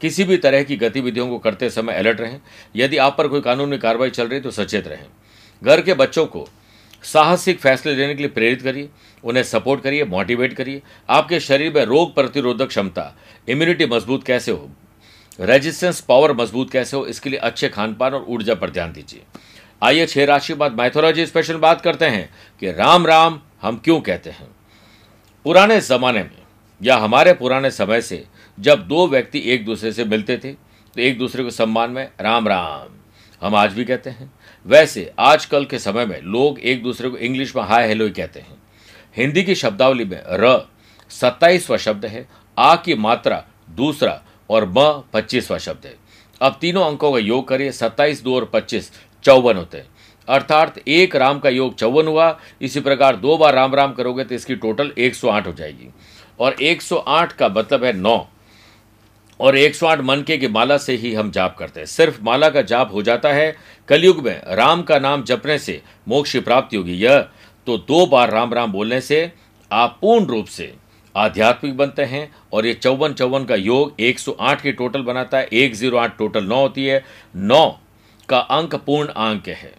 किसी 0.00 0.24
भी 0.24 0.36
तरह 0.36 0.62
की 0.62 0.76
गतिविधियों 0.76 1.28
को 1.28 1.38
करते 1.38 1.70
समय 1.70 1.94
अलर्ट 1.94 2.20
रहें। 2.20 2.40
यदि 2.76 2.96
आप 2.96 3.16
पर 3.18 3.28
कोई 3.28 3.40
कानूनी 3.40 3.78
कार्रवाई 3.78 4.10
चल 4.10 4.28
रही 4.28 4.40
तो 4.40 4.50
सचेत 4.50 4.88
रहें। 4.88 5.06
घर 5.62 5.80
के 5.80 5.94
बच्चों 5.94 6.26
को 6.26 6.48
साहसिक 7.04 7.58
फैसले 7.58 7.94
लेने 7.94 8.14
के 8.14 8.22
लिए 8.22 8.30
प्रेरित 8.30 8.62
करिए, 8.62 8.88
उन्हें 9.24 9.42
सपोर्ट 9.42 9.82
करिए 9.82 10.04
मोटिवेट 10.04 10.52
करिए। 10.52 10.82
आपके 11.08 11.40
शरीर 11.40 11.72
में 11.74 11.84
रोग 11.84 12.14
प्रतिरोधक 12.14 12.68
क्षमता 12.68 13.14
इम्यूनिटी 13.48 13.86
मज़बूत 13.86 14.24
कैसे 14.24 14.52
हो? 14.52 14.70
रेजिस्टेंस 15.38 16.00
पावर 16.00 16.32
मज़बूत 16.32 16.70
कैसे 16.70 16.96
हो? 16.96 17.06
इसके 17.06 17.30
लिए 17.30 17.38
अच्छे 17.38 17.68
खान 17.68 17.94
पान 17.94 18.14
और 18.14 18.24
ऊर्जा 18.28 18.54
पर 18.54 18.70
ध्यान 18.70 18.92
दीजिए। 18.92 19.22
आइए 19.82 20.06
छह 20.06 20.24
राशि 20.24 20.54
बाद 20.54 20.72
मैथोलॉजी 20.72 21.26
स्पेशल 21.26 21.56
बात 21.56 21.80
करते 21.80 22.04
हैं 22.06 22.28
कि 22.62 22.72
राम 22.72 23.06
राम 23.06 23.40
हम 23.62 23.80
क्यों 23.84 24.00
कहते 24.00 24.30
हैं? 24.30 24.48
पुराने 25.46 25.80
जमाने 25.80 26.22
में 26.22 26.38
या 26.80 26.96
हमारे 26.96 27.32
पुराने 27.32 27.70
समय 27.70 28.00
से 28.00 28.24
जब 28.58 28.86
दो 28.88 29.06
व्यक्ति 29.08 29.42
एक 29.46 29.64
दूसरे 29.64 29.92
से 29.92 30.04
मिलते 30.04 30.36
थे 30.36 30.52
तो 30.52 31.00
एक 31.00 31.18
दूसरे 31.18 31.44
को 31.44 31.50
सम्मान 31.50 31.90
में 31.90 32.08
राम 32.20 32.48
राम। 32.48 32.99
हम 33.42 33.54
आज 33.54 33.72
भी 33.72 33.84
कहते 33.84 34.10
हैं। 34.10 34.32
वैसे, 34.66 35.12
आजकल 35.18 35.64
के 35.64 35.78
समय 35.78 36.06
में 36.06 36.22
लोग 36.22 36.58
एक 36.58 36.82
दूसरे 36.82 37.08
को 37.08 37.16
इंग्लिश 37.16 37.56
में 37.56 37.62
हाय 37.62 37.88
हेलो 37.88 38.04
ही 38.04 38.10
कहते 38.10 38.40
हैं। 38.40 38.62
हिंदी 39.16 39.42
की 39.42 39.54
शब्दावली 39.54 40.04
में 40.04 40.22
र 40.26 40.68
सत्ताईसवा 41.08 41.76
शब्द 41.76 42.06
है, 42.06 42.28
आ 42.58 42.76
की 42.76 42.94
मात्रा 42.94 43.44
दूसरा 43.70 44.22
और 44.50 44.64
म 44.68 45.04
पच्चीसवा 45.12 45.58
शब्द 45.58 45.86
है। 45.86 45.94
अब 46.40 46.58
तीनों 46.60 46.86
अंकों 46.86 47.12
का 47.12 47.18
योग 47.18 47.48
करिए, 47.48 47.72
सत्ताईस, 47.72 48.22
दो 48.22 48.36
और 48.36 48.44
पच्चीस, 48.44 48.92
चौवन 49.24 49.56
होते 49.56 49.78
हैं। 49.78 49.86
अर्थात 50.28 50.88
एक 50.88 51.16
राम 51.16 51.38
का 51.38 51.48
योग 51.48 51.74
चौवन 51.74 52.06
हुआ, 52.06 52.40
इसी 52.62 52.80
प्रकार 52.80 53.16
दो 53.16 53.36
बार 53.36 53.54
राम 53.54 53.74
राम 53.74 53.92
करोगे 53.92 54.24
तो 54.24 54.34
इसकी 54.34 54.54
टोटल 54.54 54.92
108 54.98 55.46
हो 55.46 55.52
जाएगी। 55.52 55.88
और 56.40 56.52
108 56.52 57.32
का 57.32 57.48
मतलब 57.48 57.84
है 57.84 57.92
नौ। 57.92 58.28
और 59.40 59.56
108 59.56 60.00
मनके 60.00 60.38
की 60.38 60.48
माला 60.48 60.76
से 60.78 60.94
ही 60.94 61.14
हम 61.14 61.30
जाप 61.30 61.56
करते 61.58 61.80
हैं। 61.80 61.86
सिर्फ़ 61.86 62.22
माला 62.22 62.50
का 62.50 62.62
जाप 62.62 62.94
हो 62.94 63.02
जाता 63.02 63.32
है। 63.32 63.56
कलयुग 63.88 64.24
में 64.26 64.42
राम 64.48 64.82
का 64.82 64.98
नाम 64.98 65.22
जपने 65.22 65.58
से 65.58 65.82
मोक्ष 66.08 66.32
की 66.32 66.40
प्राप्ति 66.40 66.76
होगी। 66.76 66.94
यह 66.94 67.18
तो 67.66 67.78
दो 67.78 68.06
बार 68.06 68.30
राम 68.30 68.54
राम 68.54 68.72
बोलने 68.72 69.00
से 69.00 69.32
आप 69.72 69.98
पूर्ण 70.00 70.26
रूप 70.26 70.46
से 70.46 70.74
आध्यात्मिक 71.16 71.76
बनते 71.76 72.02
हैं 72.02 72.32
और 72.52 72.66
ये 72.66 72.74
चौवन 72.74 73.12
चौवन 73.12 73.44
का 73.44 73.54
योग 73.54 73.94
108 74.00 74.60
की 74.60 74.72
टोटल 74.72 75.02
बनाता 75.02 75.38
है। 75.38 75.48
108 75.52 76.18
टोटल 76.18 76.44
नौ 76.44 76.56
होती 76.56 76.86
है। 76.86 77.04
नौ 77.36 77.80
का 78.28 78.38
अंक 78.38 78.74
पूर्ण 78.74 79.08
अंक 79.08 79.48
है। 79.48 79.72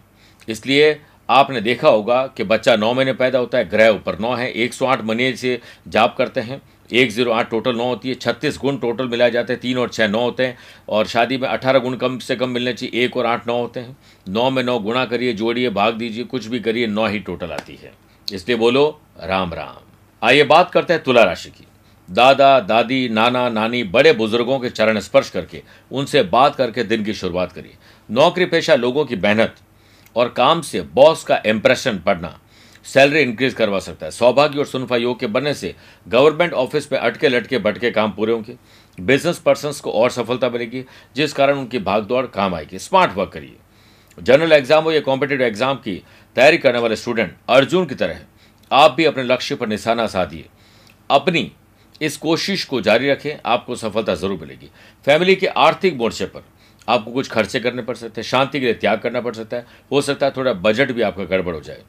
इसलिए 0.49 1.01
आपने 1.29 1.61
देखा 1.61 1.89
होगा 1.89 2.27
कि 2.27 2.43
बच्चा 2.43 2.75
नौ 2.75 2.93
महीने 2.93 3.13
पैदा 3.13 3.39
होता 3.39 3.57
है, 3.57 3.69
ग्रह 3.69 3.89
ऊपर 3.89 4.19
नौ 4.19 4.33
है। 4.33 4.51
108 4.51 5.01
महीने 5.01 5.35
से 5.35 5.61
जाप 5.87 6.15
करते 6.17 6.41
हैं। 6.41 6.61
एक 6.93 7.11
ज़ीरो 7.11 7.31
आठ 7.31 7.49
टोटल 7.49 7.75
नौ 7.75 7.83
होती 7.83 8.09
है, 8.09 8.15
छत्तीस 8.15 8.57
गुण 8.57 8.77
टोटल 8.77 9.07
मिलाए 9.07 9.31
जाते 9.31 9.53
हैं, 9.53 9.61
तीन 9.61 9.77
और 9.77 9.89
छः 9.89 10.07
नौ 10.07 10.19
होते 10.19 10.45
हैं, 10.45 10.57
और 10.89 11.07
शादी 11.07 11.37
में 11.37 11.49
अठारह 11.49 11.79
गुण 11.79 11.95
कम 11.95 12.19
से 12.19 12.35
कम 12.35 12.49
मिलने 12.49 12.73
चाहिए, 12.73 13.05
एक 13.05 13.17
और 13.17 13.25
आठ 13.25 13.47
नौ 13.47 13.61
होते 13.61 13.79
हैं। 13.79 13.97
नौ 14.29 14.49
में 14.49 14.63
नौ 14.63 14.79
गुणा 14.79 15.05
करिए, 15.05 15.33
जोड़िए, 15.33 15.69
भाग 15.69 15.93
दीजिए, 15.93 16.23
कुछ 16.23 16.45
भी 16.45 16.59
करिए, 16.59 16.87
नौ 16.87 17.07
ही 17.07 17.19
टोटल 17.19 17.51
आती 17.51 17.75
है। 17.75 17.93
इसलिए 18.33 18.57
बोलो, 18.57 19.01
राम 19.23 19.53
राम। 19.53 19.83
आइए 20.23 20.43
बात 20.43 20.71
करते 20.71 20.93
हैं 20.93 21.03
तुला 21.03 21.23
राशि 21.23 21.49
की। 21.49 21.65
दादा, 22.11 22.59
दादी, 22.59 23.09
नाना, 23.09 23.49
नानी, 23.49 23.83
बड़े 23.83 24.13
बुज़ुर्गों 24.13 24.59
के 24.59 24.69
चरण 24.69 24.99
स्पर्श 24.99 25.29
करके, 25.29 25.63
उनसे 25.91 26.23
बात 26.23 26.55
करके 26.55 26.83
दिन 26.83 27.03
की 27.03 27.13
शुरुआत 27.13 27.51
करिए। 27.51 27.75
नौकरी 28.11 28.45
पेशा 28.45 28.75
लोगों 28.75 29.05
की 29.05 29.15
मेहनत 29.15 29.55
और 30.15 30.29
काम 30.29 30.61
से 30.61 30.81
बॉस 30.81 31.23
का 31.23 31.41
इंप्रेशन 31.45 31.99
पड़ना 31.99 32.40
सैलरी 32.85 33.21
इंक्रीज 33.21 33.53
करवा 33.53 33.79
सकता 33.79 34.05
है। 34.05 34.11
सौभाग्य 34.11 34.59
और 34.59 34.65
सुनफा 34.65 34.95
योग 34.97 35.19
के 35.19 35.27
बनने 35.27 35.53
से 35.53 35.73
गवर्नमेंट 36.07 36.53
ऑफ़िस 36.53 36.91
में 36.91 36.99
अटके 36.99 37.29
लटके 37.29 37.57
भटके 37.59 37.91
काम 37.91 38.11
पूरे 38.11 38.33
होंगे। 38.33 38.55
बिज़नेस 38.97 39.39
पर्सन 39.39 39.71
को 39.83 39.91
और 39.91 40.09
सफलता 40.11 40.49
मिलेगी, 40.49 40.83
जिस 41.15 41.33
कारण 41.33 41.57
उनकी 41.57 41.79
भागदौड़ 41.79 42.25
काम 42.27 42.55
आएगी। 42.55 42.79
स्मार्ट 42.79 43.15
वर्क 43.15 43.31
करिए। 43.33 43.55
जनरल 44.17 44.51
एग्ज़ाम 44.51 44.83
हो 44.83 44.91
या 44.91 44.99
कॉम्पिटेटिव 45.01 45.45
एग्ज़ाम 45.47 45.75
की 45.77 46.01
तैयारी 46.35 46.57
करने 46.57 46.79
वाले 46.79 46.95
स्टूडेंट 46.95 47.35
अर्जुन 47.49 47.85
की 47.85 47.95
तरह 47.95 48.19
आप 48.71 48.91
भी 48.91 49.05
अपने 49.05 49.23
लक्ष्य 49.23 49.55
पर 49.55 49.67
निशाना 49.67 50.07
साधिए। 50.07 50.45
अपनी 51.09 51.51
इस 52.01 52.17
कोशिश 52.17 52.63
को 52.65 52.81
जारी 52.81 53.09
रखें, 53.09 53.39
आपको 53.45 53.75
सफलता 53.75 54.15
ज़रूर 54.15 54.39
मिलेगी। 54.39 54.69
फैमिली 55.07 55.35
के 55.35 55.47
आर्थिक 55.47 55.95
मोर्चे 55.95 56.25
पर 56.25 56.43
आपको 56.87 57.11
कुछ 57.11 57.29
खर्चे 57.29 57.59
करने 57.59 57.81
पड़ 57.81 57.95
सकते 57.95 58.21
हैं, 58.21 58.27
शांति 58.27 58.59
के 58.59 58.65
लिए 58.65 58.73
त्याग 58.75 58.99
करना 58.99 59.21
पड़ 59.21 59.33
सकता 59.35 59.57
है। 59.57 59.65
हो 59.91 60.01
सकता 60.01 60.25
है 60.25 60.33
थोड़ा 60.37 60.53
बजट 60.55 60.91
भी 60.91 61.01
आपका 61.01 61.23
गड़बड़ 61.25 61.53
हो 61.55 61.61
जाए। 61.61 61.81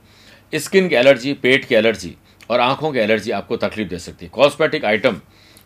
स्किन 0.52 0.88
की 0.88 0.94
एलर्जी, 0.94 1.32
पेट 1.32 1.64
की 1.64 1.74
एलर्जी 1.74 2.14
और 2.50 2.60
आँखों 2.60 2.92
की 2.92 2.98
एलर्जी 2.98 3.30
आपको 3.30 3.56
तकलीफ़ 3.56 3.88
दे 3.88 3.98
सकती 3.98 4.24
है। 4.24 4.30
कॉस्मेटिक 4.30 4.84
आइटम 4.84 5.20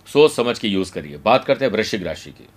सोच 0.07 0.33
समझ 0.33 0.59
के 0.59 0.69
यूज़ 0.69 0.93
करिए। 0.93 1.17
बात 1.17 1.45
करते 1.45 1.65
हैं 1.65 1.73
वृश्चिक 1.73 2.03
राशि 2.03 2.31
की। 2.31 2.49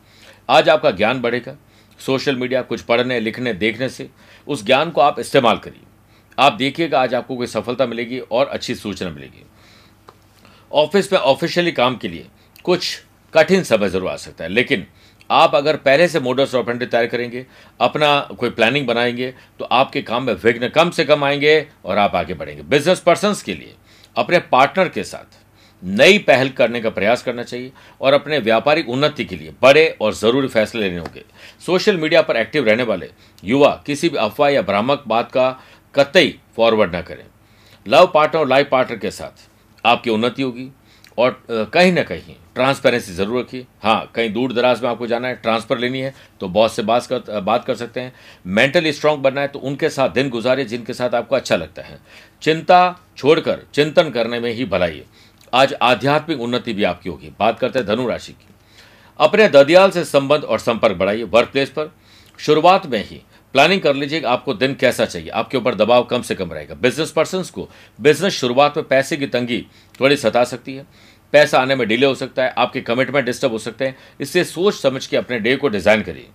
आज 0.49 0.69
आपका 0.69 0.91
ज्ञान 0.91 1.21
बढ़ेगा। 1.21 1.55
सोशल 1.99 2.35
मीडिया 2.35 2.61
कुछ 2.61 2.81
पढ़ने, 2.81 3.19
लिखने, 3.19 3.53
देखने 3.53 3.89
से 3.89 4.09
उस 4.47 4.65
ज्ञान 4.65 4.91
को 4.91 5.01
आप 5.01 5.19
इस्तेमाल 5.19 5.57
करिए। 5.57 5.85
आप 6.37 6.53
देखिएगा 6.53 7.01
आज 7.01 7.13
आपको 7.15 7.35
कोई 7.35 7.47
सफलता 7.47 7.85
मिलेगी 7.85 8.19
और 8.21 8.47
अच्छी 8.47 8.75
सूचना 8.75 9.09
मिलेगी। 9.09 9.45
ऑफ़िस 10.71 11.11
में 11.13 11.19
ऑफिशियली 11.19 11.71
काम 11.71 11.97
के 11.97 12.07
लिए 12.07 12.25
कुछ 12.63 13.01
कठिन 13.33 13.63
समय 13.63 13.89
ज़रूर 13.89 14.09
आ 14.09 14.15
सकता 14.15 14.43
है, 14.43 14.49
लेकिन 14.49 14.85
आप 15.29 15.55
अगर 15.55 15.75
पहले 15.77 16.07
से 16.07 16.19
मोडर्स 16.19 16.55
ऑपरेंडी 16.55 16.85
तैयार 16.85 17.05
करेंगे, 17.07 17.45
अपना 17.79 18.19
कोई 18.39 18.49
प्लानिंग 18.49 18.87
बनाएँगे 18.87 19.33
तो 19.59 19.65
आपके 19.65 20.01
काम 20.01 20.23
में 20.23 20.33
विघ्न 20.35 20.69
कम 20.69 20.89
से 20.89 21.05
कम 21.05 21.23
आएँगे 21.23 21.65
और 21.85 21.97
आप 21.97 22.15
आगे 22.15 22.33
बढ़ेंगे। 22.33 22.63
बिज़नेस 22.63 22.99
पर्सन 22.99 23.33
के 23.45 23.53
लिए, 23.53 23.73
अपने 24.15 24.39
पार्टनर 24.51 24.89
के 24.89 25.03
साथ 25.03 25.37
नई 25.83 26.17
पहल 26.17 26.49
करने 26.49 26.79
का 26.81 26.89
प्रयास 26.89 27.21
करना 27.23 27.43
चाहिए 27.43 27.71
और 28.01 28.13
अपने 28.13 28.37
व्यापारिक 28.39 28.89
उन्नति 28.89 29.25
के 29.25 29.35
लिए 29.35 29.53
बड़े 29.61 29.87
और 30.01 30.13
ज़रूरी 30.13 30.47
फैसले 30.47 30.81
लेने 30.81 30.97
होंगे। 30.97 31.23
सोशल 31.65 31.97
मीडिया 31.97 32.21
पर 32.21 32.37
एक्टिव 32.37 32.65
रहने 32.65 32.83
वाले 32.83 33.09
युवा, 33.43 33.69
किसी 33.85 34.09
भी 34.09 34.17
अफवाह 34.17 34.49
या 34.49 34.61
भ्रामक 34.61 35.03
बात 35.07 35.31
का 35.31 35.49
कतई 35.95 36.39
फॉरवर्ड 36.55 36.93
ना 36.93 37.01
करें। 37.01 37.23
लव 37.85 38.11
पार्टनर 38.13 38.41
और 38.41 38.47
लाइफ 38.47 38.69
पार्टनर 38.71 38.97
के 38.97 39.11
साथ 39.11 39.47
आपकी 39.85 40.09
उन्नति 40.09 40.41
होगी। 40.41 40.69
और 41.19 41.41
कहीं 41.49 41.91
ना 41.93 42.03
कहीं 42.03 42.35
ट्रांसपेरेंसी 42.55 43.13
ज़रूर 43.13 43.39
रखिए। 43.39 43.65
हाँ 43.83 44.11
कहीं 44.15 44.31
दूर 44.33 44.53
दराज 44.53 44.81
में 44.83 44.89
आपको 44.89 45.07
जाना 45.07 45.27
है 45.27 45.35
ट्रांसफ़र 45.35 45.77
लेनी 45.77 45.99
है 46.01 46.13
तो 46.41 46.47
बॉस 46.49 46.75
से 46.75 46.81
बात 46.83 47.05
कर 47.05 47.39
बात 47.41 47.65
कर 47.65 47.75
सकते 47.75 47.99
हैं। 47.99 48.13
मेंटली 48.47 48.93
स्ट्रांग 48.93 49.17
बनना 49.19 49.41
है 49.41 49.47
तो 49.47 49.59
उनके 49.61 49.89
साथ 49.89 50.09
दिन 50.09 50.29
गुजारिए 50.29 50.65
जिनके 50.65 50.93
साथ 50.93 51.15
आपको 51.15 51.35
अच्छा 51.35 51.55
लगता 51.55 51.81
है। 51.81 51.99
चिंता 52.41 52.99
छोड़कर, 53.17 53.65
चिंतन 53.73 54.09
करने 54.09 54.39
में 54.39 54.51
ही 54.51 54.65
भलाई 54.65 55.03
आज 55.53 55.73
आध्यात्मिक 55.73 56.41
उन्नति 56.41 56.73
भी 56.73 56.83
आपकी 56.83 57.09
होगी। 57.09 57.33
बात 57.39 57.59
करते 57.59 57.79
हैं 57.79 57.87
धनु 57.87 58.07
राशि 58.07 58.31
की। 58.31 58.47
अपने 59.19 59.47
ददियाल 59.49 59.91
से 59.91 60.03
संबंध 60.05 60.43
और 60.43 60.59
संपर्क 60.59 60.97
बढ़ाइए 60.97 61.23
वर्क 61.25 61.49
प्लेस 61.49 61.69
पर। 61.69 61.91
शुरुआत 62.39 62.85
में 62.85 63.03
ही 63.05 63.21
प्लानिंग 63.55 63.81
कर 63.81 63.95
लीजिए 63.95 64.19
कि 64.19 64.25
आपको 64.27 64.53
दिन 64.53 64.73
कैसा 64.73 65.05
चाहिए। 65.05 65.29
आपके 65.29 65.57
ऊपर 65.57 65.75
दबाव 65.75 66.03
कम 66.03 66.21
से 66.21 66.35
कम 66.35 66.51
रहेगा। 66.53 66.75
बिज़नेस 66.75 67.11
पर्सन 67.11 67.43
को 67.53 67.67
बिज़नेस 67.99 68.33
शुरुआत 68.33 68.77
में 68.77 68.87
पैसे 68.87 69.17
की 69.17 69.27
तंगी 69.27 69.65
थोड़ी 69.99 70.17
सता 70.17 70.43
सकती 70.43 70.75
है। 70.75 70.85
पैसा 71.33 71.59
आने 71.59 71.75
में 71.75 71.87
डिले 71.87 72.05
हो 72.05 72.15
सकता 72.15 72.43
है, 72.43 72.53
आपके 72.57 72.81
कमिटमेंट 72.81 73.25
डिस्टर्ब 73.25 73.51
हो 73.51 73.57
सकते 73.59 73.85
हैं। 73.85 73.95
इससे 74.19 74.43
सोच 74.43 74.73
समझ 74.73 75.05
के 75.07 75.17
अपने 75.17 75.39
डे 75.39 75.55
को 75.55 75.67
डिज़ाइन 75.67 76.01
करिए। 76.01 76.27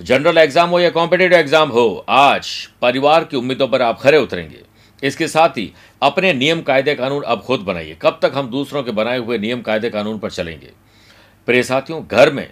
जनरल 0.00 0.38
एग्ज़ाम 0.38 0.70
हो 0.70 0.80
या 0.80 0.90
कॉम्पिटेटिव 0.90 1.38
एग्ज़ाम 1.38 1.68
हो, 1.68 2.04
आज 2.08 2.48
परिवार 2.82 3.24
की 3.24 3.36
उम्मीदों 3.36 3.68
पर 3.68 3.82
आप 3.82 4.00
खरे 4.00 4.18
उतरेंगे। 4.18 4.62
इसके 5.02 5.28
साथ 5.28 5.58
ही 5.58 5.72
अपने 6.02 6.32
नियम 6.32 6.60
कायदे 6.62 6.94
कानून 6.94 7.22
अब 7.22 7.42
खुद 7.42 7.60
बनाइए। 7.60 7.96
कब 8.02 8.18
तक 8.22 8.32
हम 8.34 8.50
दूसरों 8.50 8.82
के 8.82 8.90
बनाए 8.90 9.18
हुए 9.18 9.38
नियम 9.38 9.62
कायदे 9.62 9.90
कानून 9.90 10.18
पर 10.18 10.30
चलेंगे? 10.30 10.70
प्रिय 11.48 11.62
साथियों, 11.62 12.02
घर 12.06 12.32
में 12.32 12.48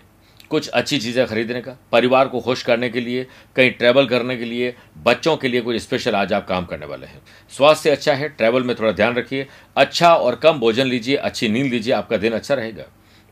कुछ 0.52 0.68
अच्छी 0.68 0.98
चीज़ें 0.98 1.26
खरीदने 1.26 1.60
का, 1.60 1.76
परिवार 1.92 2.28
को 2.28 2.40
खुश 2.40 2.62
करने 2.62 2.88
के 2.90 3.00
लिए, 3.00 3.26
कहीं 3.56 3.70
ट्रैवल 3.70 4.06
करने 4.06 4.36
के 4.36 4.44
लिए, 4.44 4.74
बच्चों 4.98 5.36
के 5.36 5.48
लिए 5.48 5.60
कुछ 5.60 5.76
स्पेशल 5.76 6.14
आज 6.14 6.32
आप 6.32 6.46
काम 6.48 6.64
करने 6.64 6.86
वाले 6.86 7.06
हैं। 7.06 7.22
स्वास्थ्य 7.50 7.90
अच्छा 7.90 8.14
है 8.14 8.28
ट्रैवल 8.28 8.62
में 8.62 8.74
थोड़ा 8.76 8.92
ध्यान 8.92 9.14
रखिए। 9.14 9.46
अच्छा 9.76 10.14
और 10.14 10.36
कम 10.36 10.58
भोजन 10.58 10.86
लीजिए, 10.86 11.16
अच्छी 11.16 11.48
नींद 11.48 11.72
लीजिए, 11.72 11.94
आपका 11.94 12.16
दिन 12.16 12.32
अच्छा 12.32 12.54
रहेगा। 12.54 12.84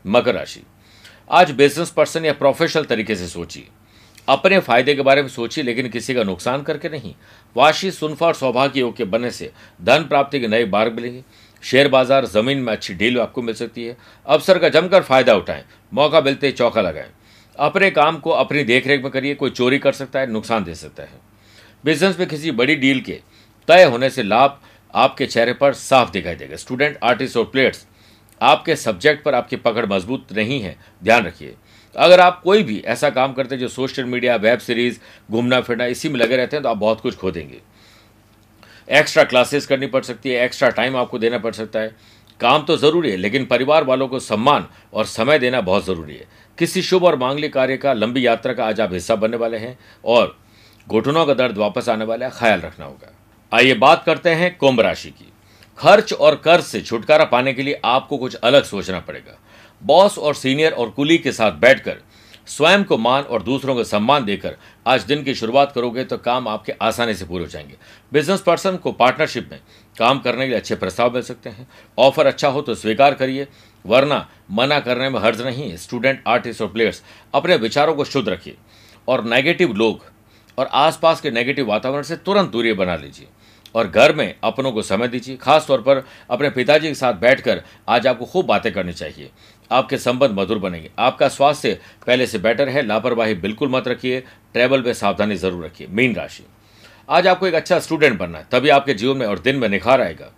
मकर 0.05 0.35
राशि। 0.35 0.61
आज 1.31 1.51
बिज़नेस 1.51 1.89
पर्सन 1.89 2.25
या 2.25 2.33
प्रोफेशनल 2.33 2.85
तरीके 2.85 3.15
से 3.15 3.27
सोचिए। 3.27 3.67
अपने 4.29 4.59
फ़ायदे 4.59 4.95
के 4.95 5.01
बारे 5.01 5.21
में 5.21 5.29
सोचिए, 5.29 5.63
लेकिन 5.63 5.89
किसी 5.89 6.13
का 6.13 6.23
नुकसान 6.23 6.63
करके 6.63 6.89
नहीं। 6.89 7.13
वाशी 7.55 7.91
सुनफा 7.91 8.25
और 8.25 8.33
सौभाग्य 8.33 8.79
योग 8.79 8.95
के 8.95 9.03
बनने 9.03 9.31
से 9.31 9.51
धन 9.81 10.03
प्राप्ति 10.03 10.39
के 10.39 10.47
नए 10.47 10.65
मार्ग 10.65 10.93
मिलेंगे। 10.93 11.23
शेयर 11.63 11.87
बाज़ार 11.87 12.25
ज़मीन 12.25 12.57
में 12.57 12.71
अच्छी 12.73 12.93
डील 12.93 13.19
आपको 13.19 13.41
मिल 13.41 13.55
सकती 13.55 13.83
है। 13.85 13.97
अवसर 14.25 14.59
का 14.59 14.69
जमकर 14.69 15.01
फ़ायदा 15.03 15.35
उठाएँ, 15.35 15.63
मौका 15.91 16.21
मिलते 16.21 16.47
ही 16.47 16.53
चौका 16.53 16.81
लगाएँ। 16.81 17.09
अपने 17.57 17.89
काम 17.91 18.17
को 18.19 18.29
अपनी 18.31 18.63
देखरेख 18.63 19.03
में 19.03 19.11
करिए, 19.11 19.35
कोई 19.35 19.49
चोरी 19.51 19.79
कर 19.79 19.91
सकता 19.93 20.19
है, 20.19 20.31
नुकसान 20.31 20.63
दे 20.63 20.75
सकता 20.75 21.03
है। 21.03 21.19
बिज़नेस 21.83 22.19
में 22.19 22.27
किसी 22.27 22.51
बड़ी 22.53 22.75
डील 22.77 23.01
के 23.01 23.19
तय 23.67 23.83
होने 23.83 24.09
से 24.09 24.23
लाभ 24.23 24.59
आपके 24.93 25.25
चेहरे 25.25 25.53
पर 25.53 25.73
साफ़ 25.73 26.11
दिखाई 26.11 26.35
देगा। 26.35 26.55
स्टूडेंट, 26.57 26.97
आर्टिस्ट 27.03 27.37
और 27.37 27.45
प्लेयर्स, 27.45 27.85
आपके 28.41 28.75
सब्जेक्ट 28.75 29.23
पर 29.23 29.35
आपकी 29.35 29.55
पकड़ 29.57 29.85
मज़बूत 29.85 30.31
नहीं 30.33 30.59
है, 30.61 30.75
ध्यान 31.01 31.25
रखिए। 31.25 31.55
अगर 31.95 32.19
आप 32.19 32.41
कोई 32.43 32.63
भी 32.63 32.79
ऐसा 32.81 33.09
काम 33.09 33.33
करते 33.33 33.55
हैं 33.55 33.59
जो 33.59 33.67
सोशल 33.67 34.05
मीडिया, 34.05 34.35
वेब 34.37 34.59
सीरीज़ 34.59 34.99
घूमना 35.31 35.59
फिरना 35.61 35.85
इसी 35.85 36.09
में 36.09 36.19
लगे 36.19 36.37
रहते 36.37 36.55
हैं 36.55 36.63
तो 36.63 36.69
आप 36.69 36.77
बहुत 36.77 37.01
कुछ 37.01 37.15
खो 37.15 37.31
देंगे। 37.31 37.59
एक्स्ट्रा 38.91 39.23
क्लासेस 39.23 39.65
करनी 39.65 39.87
पड़ 39.87 40.03
सकती 40.03 40.29
है 40.29 40.43
एक्स्ट्रा 40.45 40.69
टाइम 40.69 40.97
आपको 40.97 41.19
देना 41.19 41.37
पड़ 41.37 41.53
सकता 41.53 41.79
है। 41.79 41.95
काम 42.39 42.63
तो 42.65 42.77
ज़रूरी 42.77 43.11
है, 43.11 43.17
लेकिन 43.17 43.45
परिवार 43.45 43.83
वालों 43.83 44.07
को 44.07 44.19
सम्मान 44.19 44.67
और 44.93 45.05
समय 45.05 45.39
देना 45.39 45.61
बहुत 45.61 45.85
ज़रूरी 45.85 46.15
है। 46.15 46.27
किसी 46.57 46.81
शुभ 46.81 47.03
और 47.03 47.15
मांगलिक 47.15 47.53
कार्य 47.53 47.77
का, 47.77 47.93
लंबी 47.93 48.25
यात्रा 48.25 48.53
का 48.53 48.65
आज 48.65 48.81
आप 48.81 48.93
हिस्सा 48.93 49.15
बनने 49.15 49.37
वाले 49.37 49.57
हैं 49.57 49.77
और 50.05 50.37
घुटनों 50.87 51.25
का 51.25 51.33
दर्द 51.33 51.57
वापस 51.57 51.89
आने 51.89 52.05
वाला 52.05 52.25
है, 52.25 52.31
ख्याल 52.35 52.61
रखना 52.61 52.85
होगा। 52.85 53.13
आइए 53.51 53.73
बात 53.73 54.03
करते 54.03 54.29
हैं 54.29 54.55
कुंभ 54.57 54.79
राशि 54.79 55.09
की। 55.09 55.31
खर्च 55.79 56.13
और 56.13 56.35
कर्ज 56.35 56.63
से 56.63 56.81
छुटकारा 56.81 57.25
पाने 57.25 57.53
के 57.53 57.63
लिए 57.63 57.79
आपको 57.85 58.17
कुछ 58.17 58.35
अलग 58.35 58.63
सोचना 58.63 58.99
पड़ेगा। 58.99 59.37
बॉस 59.81 60.17
और 60.17 60.35
सीनियर 60.35 60.71
और 60.71 60.89
कुली 60.89 61.17
के 61.17 61.31
साथ 61.31 61.51
बैठकर 61.51 61.97
स्वयं 62.47 62.83
को 62.83 62.97
मान 62.97 63.23
और 63.23 63.43
दूसरों 63.43 63.75
को 63.75 63.83
सम्मान 63.83 64.25
देकर 64.25 64.55
आज 64.87 65.03
दिन 65.03 65.23
की 65.23 65.35
शुरुआत 65.35 65.71
करोगे 65.71 66.03
तो 66.03 66.17
काम 66.17 66.47
आपके 66.47 66.71
आसानी 66.81 67.13
से 67.13 67.25
पूरे 67.25 67.43
हो 67.43 67.49
जाएँगे। 67.49 67.75
बिज़नेस 68.11 68.41
पर्सन 68.41 68.77
को 68.77 68.91
पार्टनरशिप 68.91 69.49
में 69.51 69.59
काम 69.97 70.19
करने 70.19 70.41
के 70.41 70.47
लिए 70.47 70.57
अच्छे 70.57 70.75
प्रस्ताव 70.75 71.13
मिल 71.13 71.21
सकते 71.21 71.49
हैं। 71.49 71.67
ऑफ़र 71.97 72.25
अच्छा 72.25 72.47
हो 72.47 72.61
तो 72.61 72.75
स्वीकार 72.75 73.13
करिए, 73.13 73.47
वरना 73.85 74.27
मना 74.51 74.79
करने 74.79 75.09
में 75.09 75.19
हर्ज 75.19 75.41
नहीं। 75.41 75.69
है 75.69 75.77
स्टूडेंट 75.77 76.23
आर्टिस्ट 76.27 76.61
और 76.61 76.67
प्लेयर्स 76.67 77.03
अपने 77.33 77.55
विचारों 77.57 77.95
को 77.95 78.05
शुद्ध 78.05 78.27
रखिए 78.29 78.55
और 79.07 79.23
नेगेटिव 79.25 79.73
लोग 79.73 80.05
और 80.57 80.65
आसपास 80.65 81.21
के 81.21 81.31
नेगेटिव 81.31 81.67
वातावरण 81.67 82.01
से 82.01 82.15
तुरंत 82.15 82.49
दूरी 82.49 82.73
बना 82.73 82.95
लीजिए 82.95 83.27
और 83.75 83.87
घर 83.87 84.13
में 84.15 84.35
अपनों 84.43 84.71
को 84.71 84.81
समय 84.81 85.07
दीजिए। 85.07 85.35
खासतौर 85.37 85.81
पर 85.81 86.03
अपने 86.29 86.49
पिताजी 86.49 86.87
के 86.87 86.95
साथ 86.95 87.13
बैठकर 87.13 87.61
आज 87.89 88.07
आपको 88.07 88.25
खूब 88.25 88.45
बातें 88.45 88.71
करनी 88.73 88.93
चाहिए। 88.93 89.29
आपके 89.71 89.97
संबंध 89.97 90.39
मधुर 90.39 90.57
बनेंगे। 90.59 90.89
आपका 90.99 91.27
स्वास्थ्य 91.29 91.79
पहले 92.07 92.27
से 92.27 92.37
बेटर 92.39 92.69
है, 92.69 92.81
लापरवाही 92.81 93.33
बिल्कुल 93.35 93.69
मत 93.69 93.87
रखिए 93.87 94.19
ट्रैवल 94.53 94.83
में 94.83 94.93
सावधानी 94.93 95.35
ज़रूर 95.35 95.65
रखिए, 95.65 95.87
मीन 95.89 96.15
राशि। 96.15 96.43
आज 97.09 97.27
आपको 97.27 97.47
एक 97.47 97.53
अच्छा 97.55 97.79
स्टूडेंट 97.79 98.17
बनना 98.19 98.37
है, 98.37 98.45
तभी 98.51 98.69
आपके 98.69 98.93
जीवन 98.93 99.17
में 99.17 99.25
और 99.27 99.39
दिन 99.39 99.55
में 99.55 99.67
निखार 99.69 100.01
आएगा। 100.01 100.31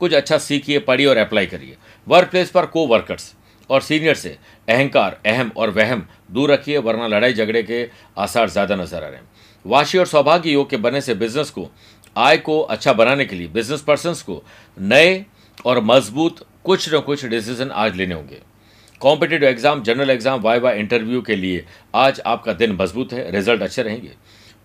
कुछ 0.00 0.12
अच्छा 0.14 0.38
सीखिए, 0.38 0.78
पढ़िए 0.80 1.06
और 1.06 1.16
अप्लाई 1.16 1.46
करिए। 1.46 1.76
वर्क 2.06 2.30
प्लेस 2.30 2.50
पर 2.50 2.66
को 2.66 2.86
वर्कर्स 2.86 3.34
और 3.70 3.80
सीनियर 3.80 4.14
से 4.14 4.36
अहंकार, 4.68 5.18
अहम 5.26 5.50
और 5.56 5.70
वहम 5.70 6.06
दूर 6.30 6.50
रखिए, 6.50 6.78
वरना 6.78 7.06
लड़ाई 7.06 7.32
झगड़े 7.32 7.62
के 7.62 7.88
आसार 8.18 8.48
ज़्यादा 8.50 8.76
नज़र 8.76 8.96
आ 8.96 9.08
रहे 9.08 9.16
हैं। 9.16 9.26
वाशी 9.64 9.98
और 9.98 10.06
सौभाग्य 10.06 10.50
योग 10.50 10.68
के 10.70 10.76
बनने 10.76 11.00
से 11.00 11.14
बिज़नेस 11.14 11.50
को, 11.50 11.70
आय 12.16 12.36
को 12.38 12.60
अच्छा 12.60 12.92
बनाने 12.92 13.24
के 13.24 13.36
लिए 13.36 13.48
बिज़नेस 13.48 13.80
पर्सन 13.82 14.14
को 14.26 14.42
नए 14.76 15.24
और 15.64 15.80
मज़बूत 15.84 16.44
कुछ 16.64 16.94
न 16.94 17.00
कुछ 17.00 17.24
डिसीज़न 17.26 17.70
आज 17.70 17.96
लेने 17.96 18.14
होंगे। 18.14 18.40
Competitive 19.00 19.48
exam 19.48 19.82
general 19.82 20.10
exam 20.10 20.40
viva 20.58 20.78
interview 20.78 21.20
के 21.22 21.34
लिए 21.36 21.64
आज 21.94 22.20
आपका 22.26 22.52
दिन 22.52 22.72
मज़बूत 22.72 23.12
है 23.12 23.30
रिज़ल्ट 23.30 23.62
अच्छे 23.62 23.82
रहेंगे। 23.82 24.10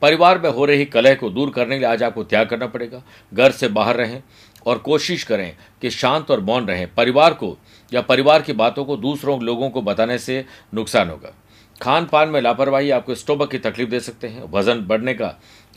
परिवार 0.01 0.39
में 0.39 0.49
हो 0.49 0.65
रही 0.65 0.85
कलह 0.85 1.15
को 1.15 1.29
दूर 1.29 1.49
करने 1.49 1.75
के 1.75 1.79
लिए 1.79 1.89
आज 1.89 2.03
आपको 2.03 2.23
त्याग 2.23 2.47
करना 2.47 2.67
पड़ेगा। 2.67 3.01
घर 3.31 3.51
से 3.51 3.67
बाहर 3.67 3.95
रहें 3.95 4.21
और 4.65 4.77
कोशिश 4.77 5.23
करें 5.23 5.55
कि 5.81 5.89
शांत 5.89 6.31
और 6.31 6.39
मौन 6.41 6.67
रहें। 6.67 6.87
परिवार 6.95 7.33
को 7.33 7.57
या 7.91 8.01
परिवार 8.01 8.41
की 8.41 8.53
बातों 8.53 8.85
को 8.85 8.97
दूसरों 8.97 9.41
लोगों 9.41 9.69
को 9.69 9.81
बताने 9.81 10.17
से 10.17 10.43
नुकसान 10.73 11.09
होगा। 11.09 11.33
खान 11.81 12.05
पान 12.05 12.29
में 12.29 12.41
लापरवाही 12.41 12.89
आपको 12.91 13.15
स्टोमक 13.15 13.51
की 13.51 13.57
तकलीफ़ 13.59 13.89
दे 13.89 13.99
सकते 13.99 14.27
हैं। 14.27 14.51
वज़न 14.51 14.81
बढ़ने 14.87 15.13
का 15.13 15.33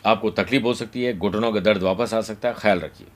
आपको 0.06 0.30
तकलीफ़ 0.32 0.62
हो 0.62 0.74
सकती 0.74 1.02
है। 1.02 1.16
घुटनों 1.18 1.52
का 1.52 1.60
दर्द 1.60 1.82
वापस 1.82 2.14
आ 2.14 2.20
सकता 2.22 2.48
है। 2.48 2.54
ख्याल 2.54 2.80
रखिए। 2.80 3.06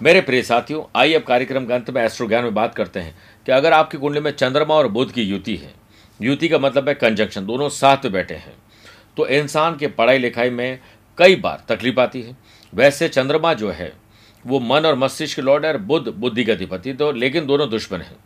मेरे 0.00 0.20
प्रिय 0.20 0.42
साथियों, 0.42 0.82
आइए 0.96 1.14
अब 1.14 1.22
कार्यक्रम 1.22 1.64
के 1.66 1.72
अंत 1.72 1.90
में 1.90 2.02
एस्ट्रो 2.02 2.26
ज्ञान 2.28 2.44
में 2.44 2.54
बात 2.54 2.74
करते 2.74 3.00
हैं 3.00 3.14
कि 3.46 3.52
अगर 3.52 3.72
आपकी 3.72 3.98
कुंडली 3.98 4.20
में 4.20 4.30
चंद्रमा 4.30 4.74
और 4.74 4.88
बुध 4.88 5.12
की 5.12 5.22
युति 5.22 5.56
है, 5.56 5.72
युति 6.20 6.48
का 6.48 6.58
मतलब 6.58 6.88
है 6.88 6.94
कंजंक्शन 6.94 7.46
दोनों 7.46 7.68
साथ 7.70 8.06
बैठे 8.08 8.34
हैं 8.36 8.54
तो 9.16 9.26
इंसान 9.28 9.76
के 9.76 9.86
पढ़ाई 9.88 10.18
लिखाई 10.18 10.50
में 10.50 10.78
कई 11.18 11.36
बार 11.36 11.64
तकलीफ़ 11.68 12.00
आती 12.00 12.22
है। 12.22 12.36
वैसे 12.72 13.08
चंद्रमा 13.08 13.52
जो 13.54 13.70
है, 13.70 13.92
वो 14.44 14.60
मन 14.60 14.86
और 14.86 14.94
मस्तिष्क 14.94 15.40
लॉर्ड 15.40 15.64
है 15.64 15.72
और 15.72 15.78
बुद्ध 15.80 16.08
बुद्धि 16.08 16.44
का 16.44 16.52
अधिपति 16.52 16.92
तो 16.92 17.10
लेकिन 17.12 17.46
दोनों 17.46 17.68
दुश्मन 17.70 18.00
हैं। 18.00 18.16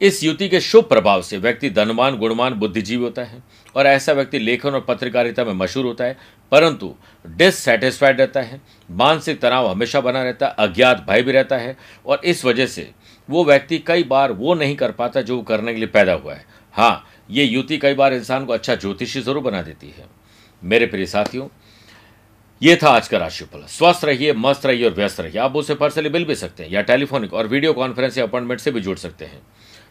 इस 0.00 0.22
युति 0.24 0.48
के 0.48 0.60
शुभ 0.60 0.84
प्रभाव 0.84 1.22
से 1.22 1.38
व्यक्ति 1.38 1.70
धनवान, 1.70 2.16
गुणवान, 2.16 2.54
बुद्धिजीवी 2.54 3.02
होता 3.04 3.22
है 3.22 3.42
और 3.76 3.86
ऐसा 3.86 4.12
व्यक्ति 4.12 4.38
लेखन 4.38 4.70
और 4.70 4.80
पत्रकारिता 4.80 5.44
में 5.44 5.52
मशहूर 5.54 5.86
होता 5.86 6.04
है। 6.04 6.16
परंतु 6.52 6.94
डिससेटिस्फाइड 7.24 8.20
रहता 8.20 8.40
है, 8.40 8.60
मानसिक 8.88 9.40
तनाव 9.40 9.68
हमेशा 9.68 10.00
बना 10.00 10.22
रहता 10.22 10.46
है, 10.46 10.54
अज्ञात 10.58 11.04
भय 11.08 11.22
भी 11.22 11.32
रहता 11.32 11.56
है 11.56 11.76
और 12.06 12.20
इस 12.24 12.44
वजह 12.44 12.66
से 12.66 12.90
वो 13.28 13.44
व्यक्ति 13.44 13.78
कई 13.78 14.02
बार 14.04 14.32
वो 14.32 14.54
नहीं 14.54 14.76
कर 14.76 14.92
पाता 14.92 15.22
जो 15.22 15.40
करने 15.42 15.72
के 15.72 15.78
लिए 15.78 15.88
पैदा 15.88 16.12
हुआ 16.14 16.34
है। 16.34 16.44
हाँ 16.74 17.04
ये 17.30 17.44
युति 17.44 17.78
कई 17.78 17.94
बार 17.94 18.14
इंसान 18.14 18.44
को 18.44 18.52
अच्छा 18.52 18.74
ज्योतिषी 18.74 19.20
ज़रूर 19.20 19.42
बना 19.42 19.62
देती 19.62 19.86
है। 19.88 20.04
मेरे 20.62 20.86
प्रिय 20.86 21.06
साथियों, 21.06 21.48
ये 22.60 22.76
था 22.76 22.90
आज 22.90 23.08
का 23.08 23.18
राशिफल। 23.18 23.64
स्वस्थ 23.68 24.04
रहिए, 24.04 24.32
मस्त 24.34 24.66
रहिए 24.66 24.84
और 24.84 24.94
व्यस्त 24.94 25.20
रहिए। 25.20 25.38
आप 25.38 25.56
उसे 25.56 25.74
पर्सनली 25.74 26.08
मिल 26.08 26.24
भी 26.24 26.34
सकते 26.34 26.62
हैं 26.62 26.70
या 26.70 26.82
टेलीफोनिक 26.82 27.34
और 27.34 27.46
वीडियो 27.46 27.72
कॉन्फ्रेंस 27.72 28.18
या 28.18 28.24
अपॉइंटमेंट 28.24 28.60
से 28.60 28.70
भी 28.70 28.80
जुड़ 28.80 28.96
सकते 28.98 29.24
हैं। 29.24 29.40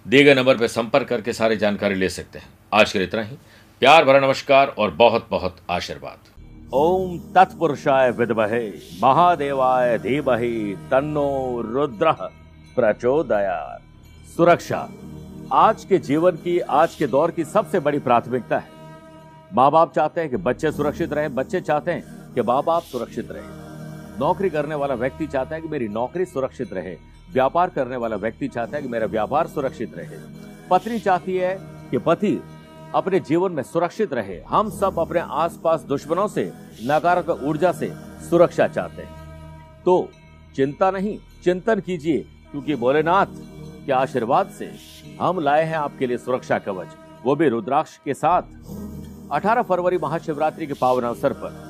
दिए 0.05 0.23
गए 0.23 0.33
नंबर 0.33 0.57
पर 0.57 0.67
संपर्क 0.67 1.07
करके 1.07 1.33
सारी 1.33 1.57
जानकारी 1.57 1.95
ले 1.95 2.09
सकते 2.09 2.39
हैं। 2.39 2.49
आज 2.73 2.91
के 2.91 2.99
लिए 2.99 3.07
इतना 3.07 3.21
ही। 3.21 3.37
प्यार 3.81 4.05
भरा 4.05 4.19
नमस्कार 4.19 4.67
और 4.69 4.91
बहुत 4.93 5.27
बहुत 5.31 5.57
आशीर्वाद। 5.69 6.34
ओम 6.75 7.19
तत्पुरुषाय 7.19 8.11
विद्महे, 8.11 8.69
महादेवाय 9.03 9.97
धीमहि, 9.97 10.77
तन्नो 10.91 11.61
रुद्र 11.61 12.11
प्रचोदयात। 12.75 13.81
सुरक्षा, 14.37 14.89
आज 15.51 15.85
के 15.85 15.97
जीवन 15.97 16.31
की, 16.31 16.59
आज 16.59 16.95
के 16.95 17.07
दौर 17.07 17.31
की 17.31 17.43
सबसे 17.43 17.79
बड़ी 17.79 17.99
प्राथमिकता 17.99 18.57
है। 18.57 18.67
माँ 19.53 19.71
बाप 19.71 19.93
चाहते 19.93 20.21
हैं 20.21 20.29
कि 20.29 20.37
बच्चे 20.37 20.71
सुरक्षित 20.71 21.13
रहें, 21.13 21.35
बच्चे 21.35 21.61
चाहते 21.61 21.91
हैं 21.91 22.33
कि 22.33 22.41
माँ 22.41 22.63
बाप 22.63 22.81
सुरक्षित 22.81 23.31
रहें। 23.31 24.19
नौकरी 24.19 24.49
करने 24.49 24.75
वाला 24.75 24.93
व्यक्ति 24.93 25.27
चाहता 25.27 25.55
है 25.55 25.61
कि 25.61 25.67
मेरी 25.67 25.87
नौकरी 25.87 26.25
सुरक्षित 26.25 26.73
रहे। 26.73 26.97
व्यापार 27.33 27.69
करने 27.69 27.95
वाला 27.95 28.15
व्यक्ति 28.15 28.47
चाहता 28.47 28.77
है 28.77 28.83
कि 28.83 28.89
मेरा 28.89 29.05
व्यापार 29.05 29.47
सुरक्षित 29.47 29.97
रहे। 29.97 30.17
पत्नी 30.69 30.99
चाहती 30.99 31.37
है 31.37 31.57
कि 31.91 31.97
पति 31.97 32.43
अपने 32.95 33.19
जीवन 33.19 33.51
में 33.51 33.63
सुरक्षित 33.63 34.13
रहे। 34.13 34.41
हम 34.41 34.69
सब 34.69 34.99
अपने 34.99 35.19
आसपास 35.19 35.81
दुश्मनों 35.81 36.27
से, 36.27 36.51
नकारात्मक 36.83 37.43
ऊर्जा 37.43 37.71
से 37.71 37.91
सुरक्षा 38.29 38.67
चाहते 38.67 39.01
हैं। 39.01 39.83
तो 39.85 40.09
चिंता 40.55 40.91
नहीं, 40.91 41.17
चिंतन 41.43 41.79
कीजिए, 41.79 42.17
क्योंकि 42.51 42.75
भोलेनाथ 42.75 43.25
के 43.85 43.91
आशीर्वाद 43.91 44.49
से 44.49 44.71
हम 45.21 45.39
लाए 45.39 45.63
हैं 45.63 45.77
आपके 45.77 46.07
लिए 46.07 46.17
सुरक्षा 46.17 46.59
कवच। 46.59 46.87
वो 47.23 47.35
भी 47.35 47.49
रुद्राक्ष 47.49 47.97
के 47.97 48.13
साथ। 48.13 48.41
18 49.31 49.61
फरवरी 49.61 49.97
महाशिवरात्रि 49.97 50.67
के 50.67 50.73
पावन 50.73 51.03
अवसर 51.03 51.33
पर 51.33 51.63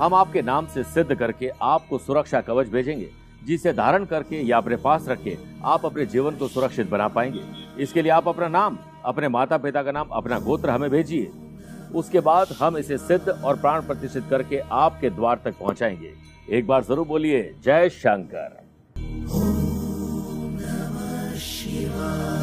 हम 0.00 0.14
आपके 0.14 0.42
नाम 0.42 0.66
से 0.66 0.82
सिद्ध 0.84 1.14
करके 1.14 1.50
आपको 1.62 1.98
सुरक्षा 1.98 2.40
कवच 2.40 2.68
भेजेंगे। 2.68 3.21
जिसे 3.46 3.72
धारण 3.72 4.04
करके 4.04 4.40
या 4.40 4.56
अपने 4.56 4.76
पास 4.76 5.08
रख 5.08 5.22
के 5.24 5.36
आप 5.64 5.86
अपने 5.86 6.06
जीवन 6.06 6.36
को 6.36 6.48
सुरक्षित 6.48 6.90
बना 6.90 7.08
पाएँगे। 7.08 7.40
इसके 7.82 8.02
लिए 8.02 8.12
आप 8.12 8.28
अपना 8.28 8.48
नाम, 8.48 8.78
अपने 9.04 9.28
माता 9.28 9.58
पिता 9.58 9.82
का 9.82 9.92
नाम, 9.92 10.08
अपना 10.12 10.38
गोत्र 10.38 10.70
हमें 10.70 10.90
भेजिए। 10.90 11.30
उसके 11.94 12.20
बाद 12.20 12.56
हम 12.60 12.76
इसे 12.78 12.98
सिद्ध 12.98 13.28
और 13.28 13.56
प्राण 13.56 13.82
प्रतिष्ठित 13.82 14.24
करके 14.30 14.58
आपके 14.58 15.10
द्वार 15.10 15.40
तक 15.44 15.58
पहुंचाएँगे। 15.60 16.12
एक 16.50 16.66
बार 16.66 16.84
ज़रूर 16.84 17.06
बोलिए, 17.06 17.54
जय 17.64 17.88
शंकर। 17.88 18.60
Shiva. 21.42 22.41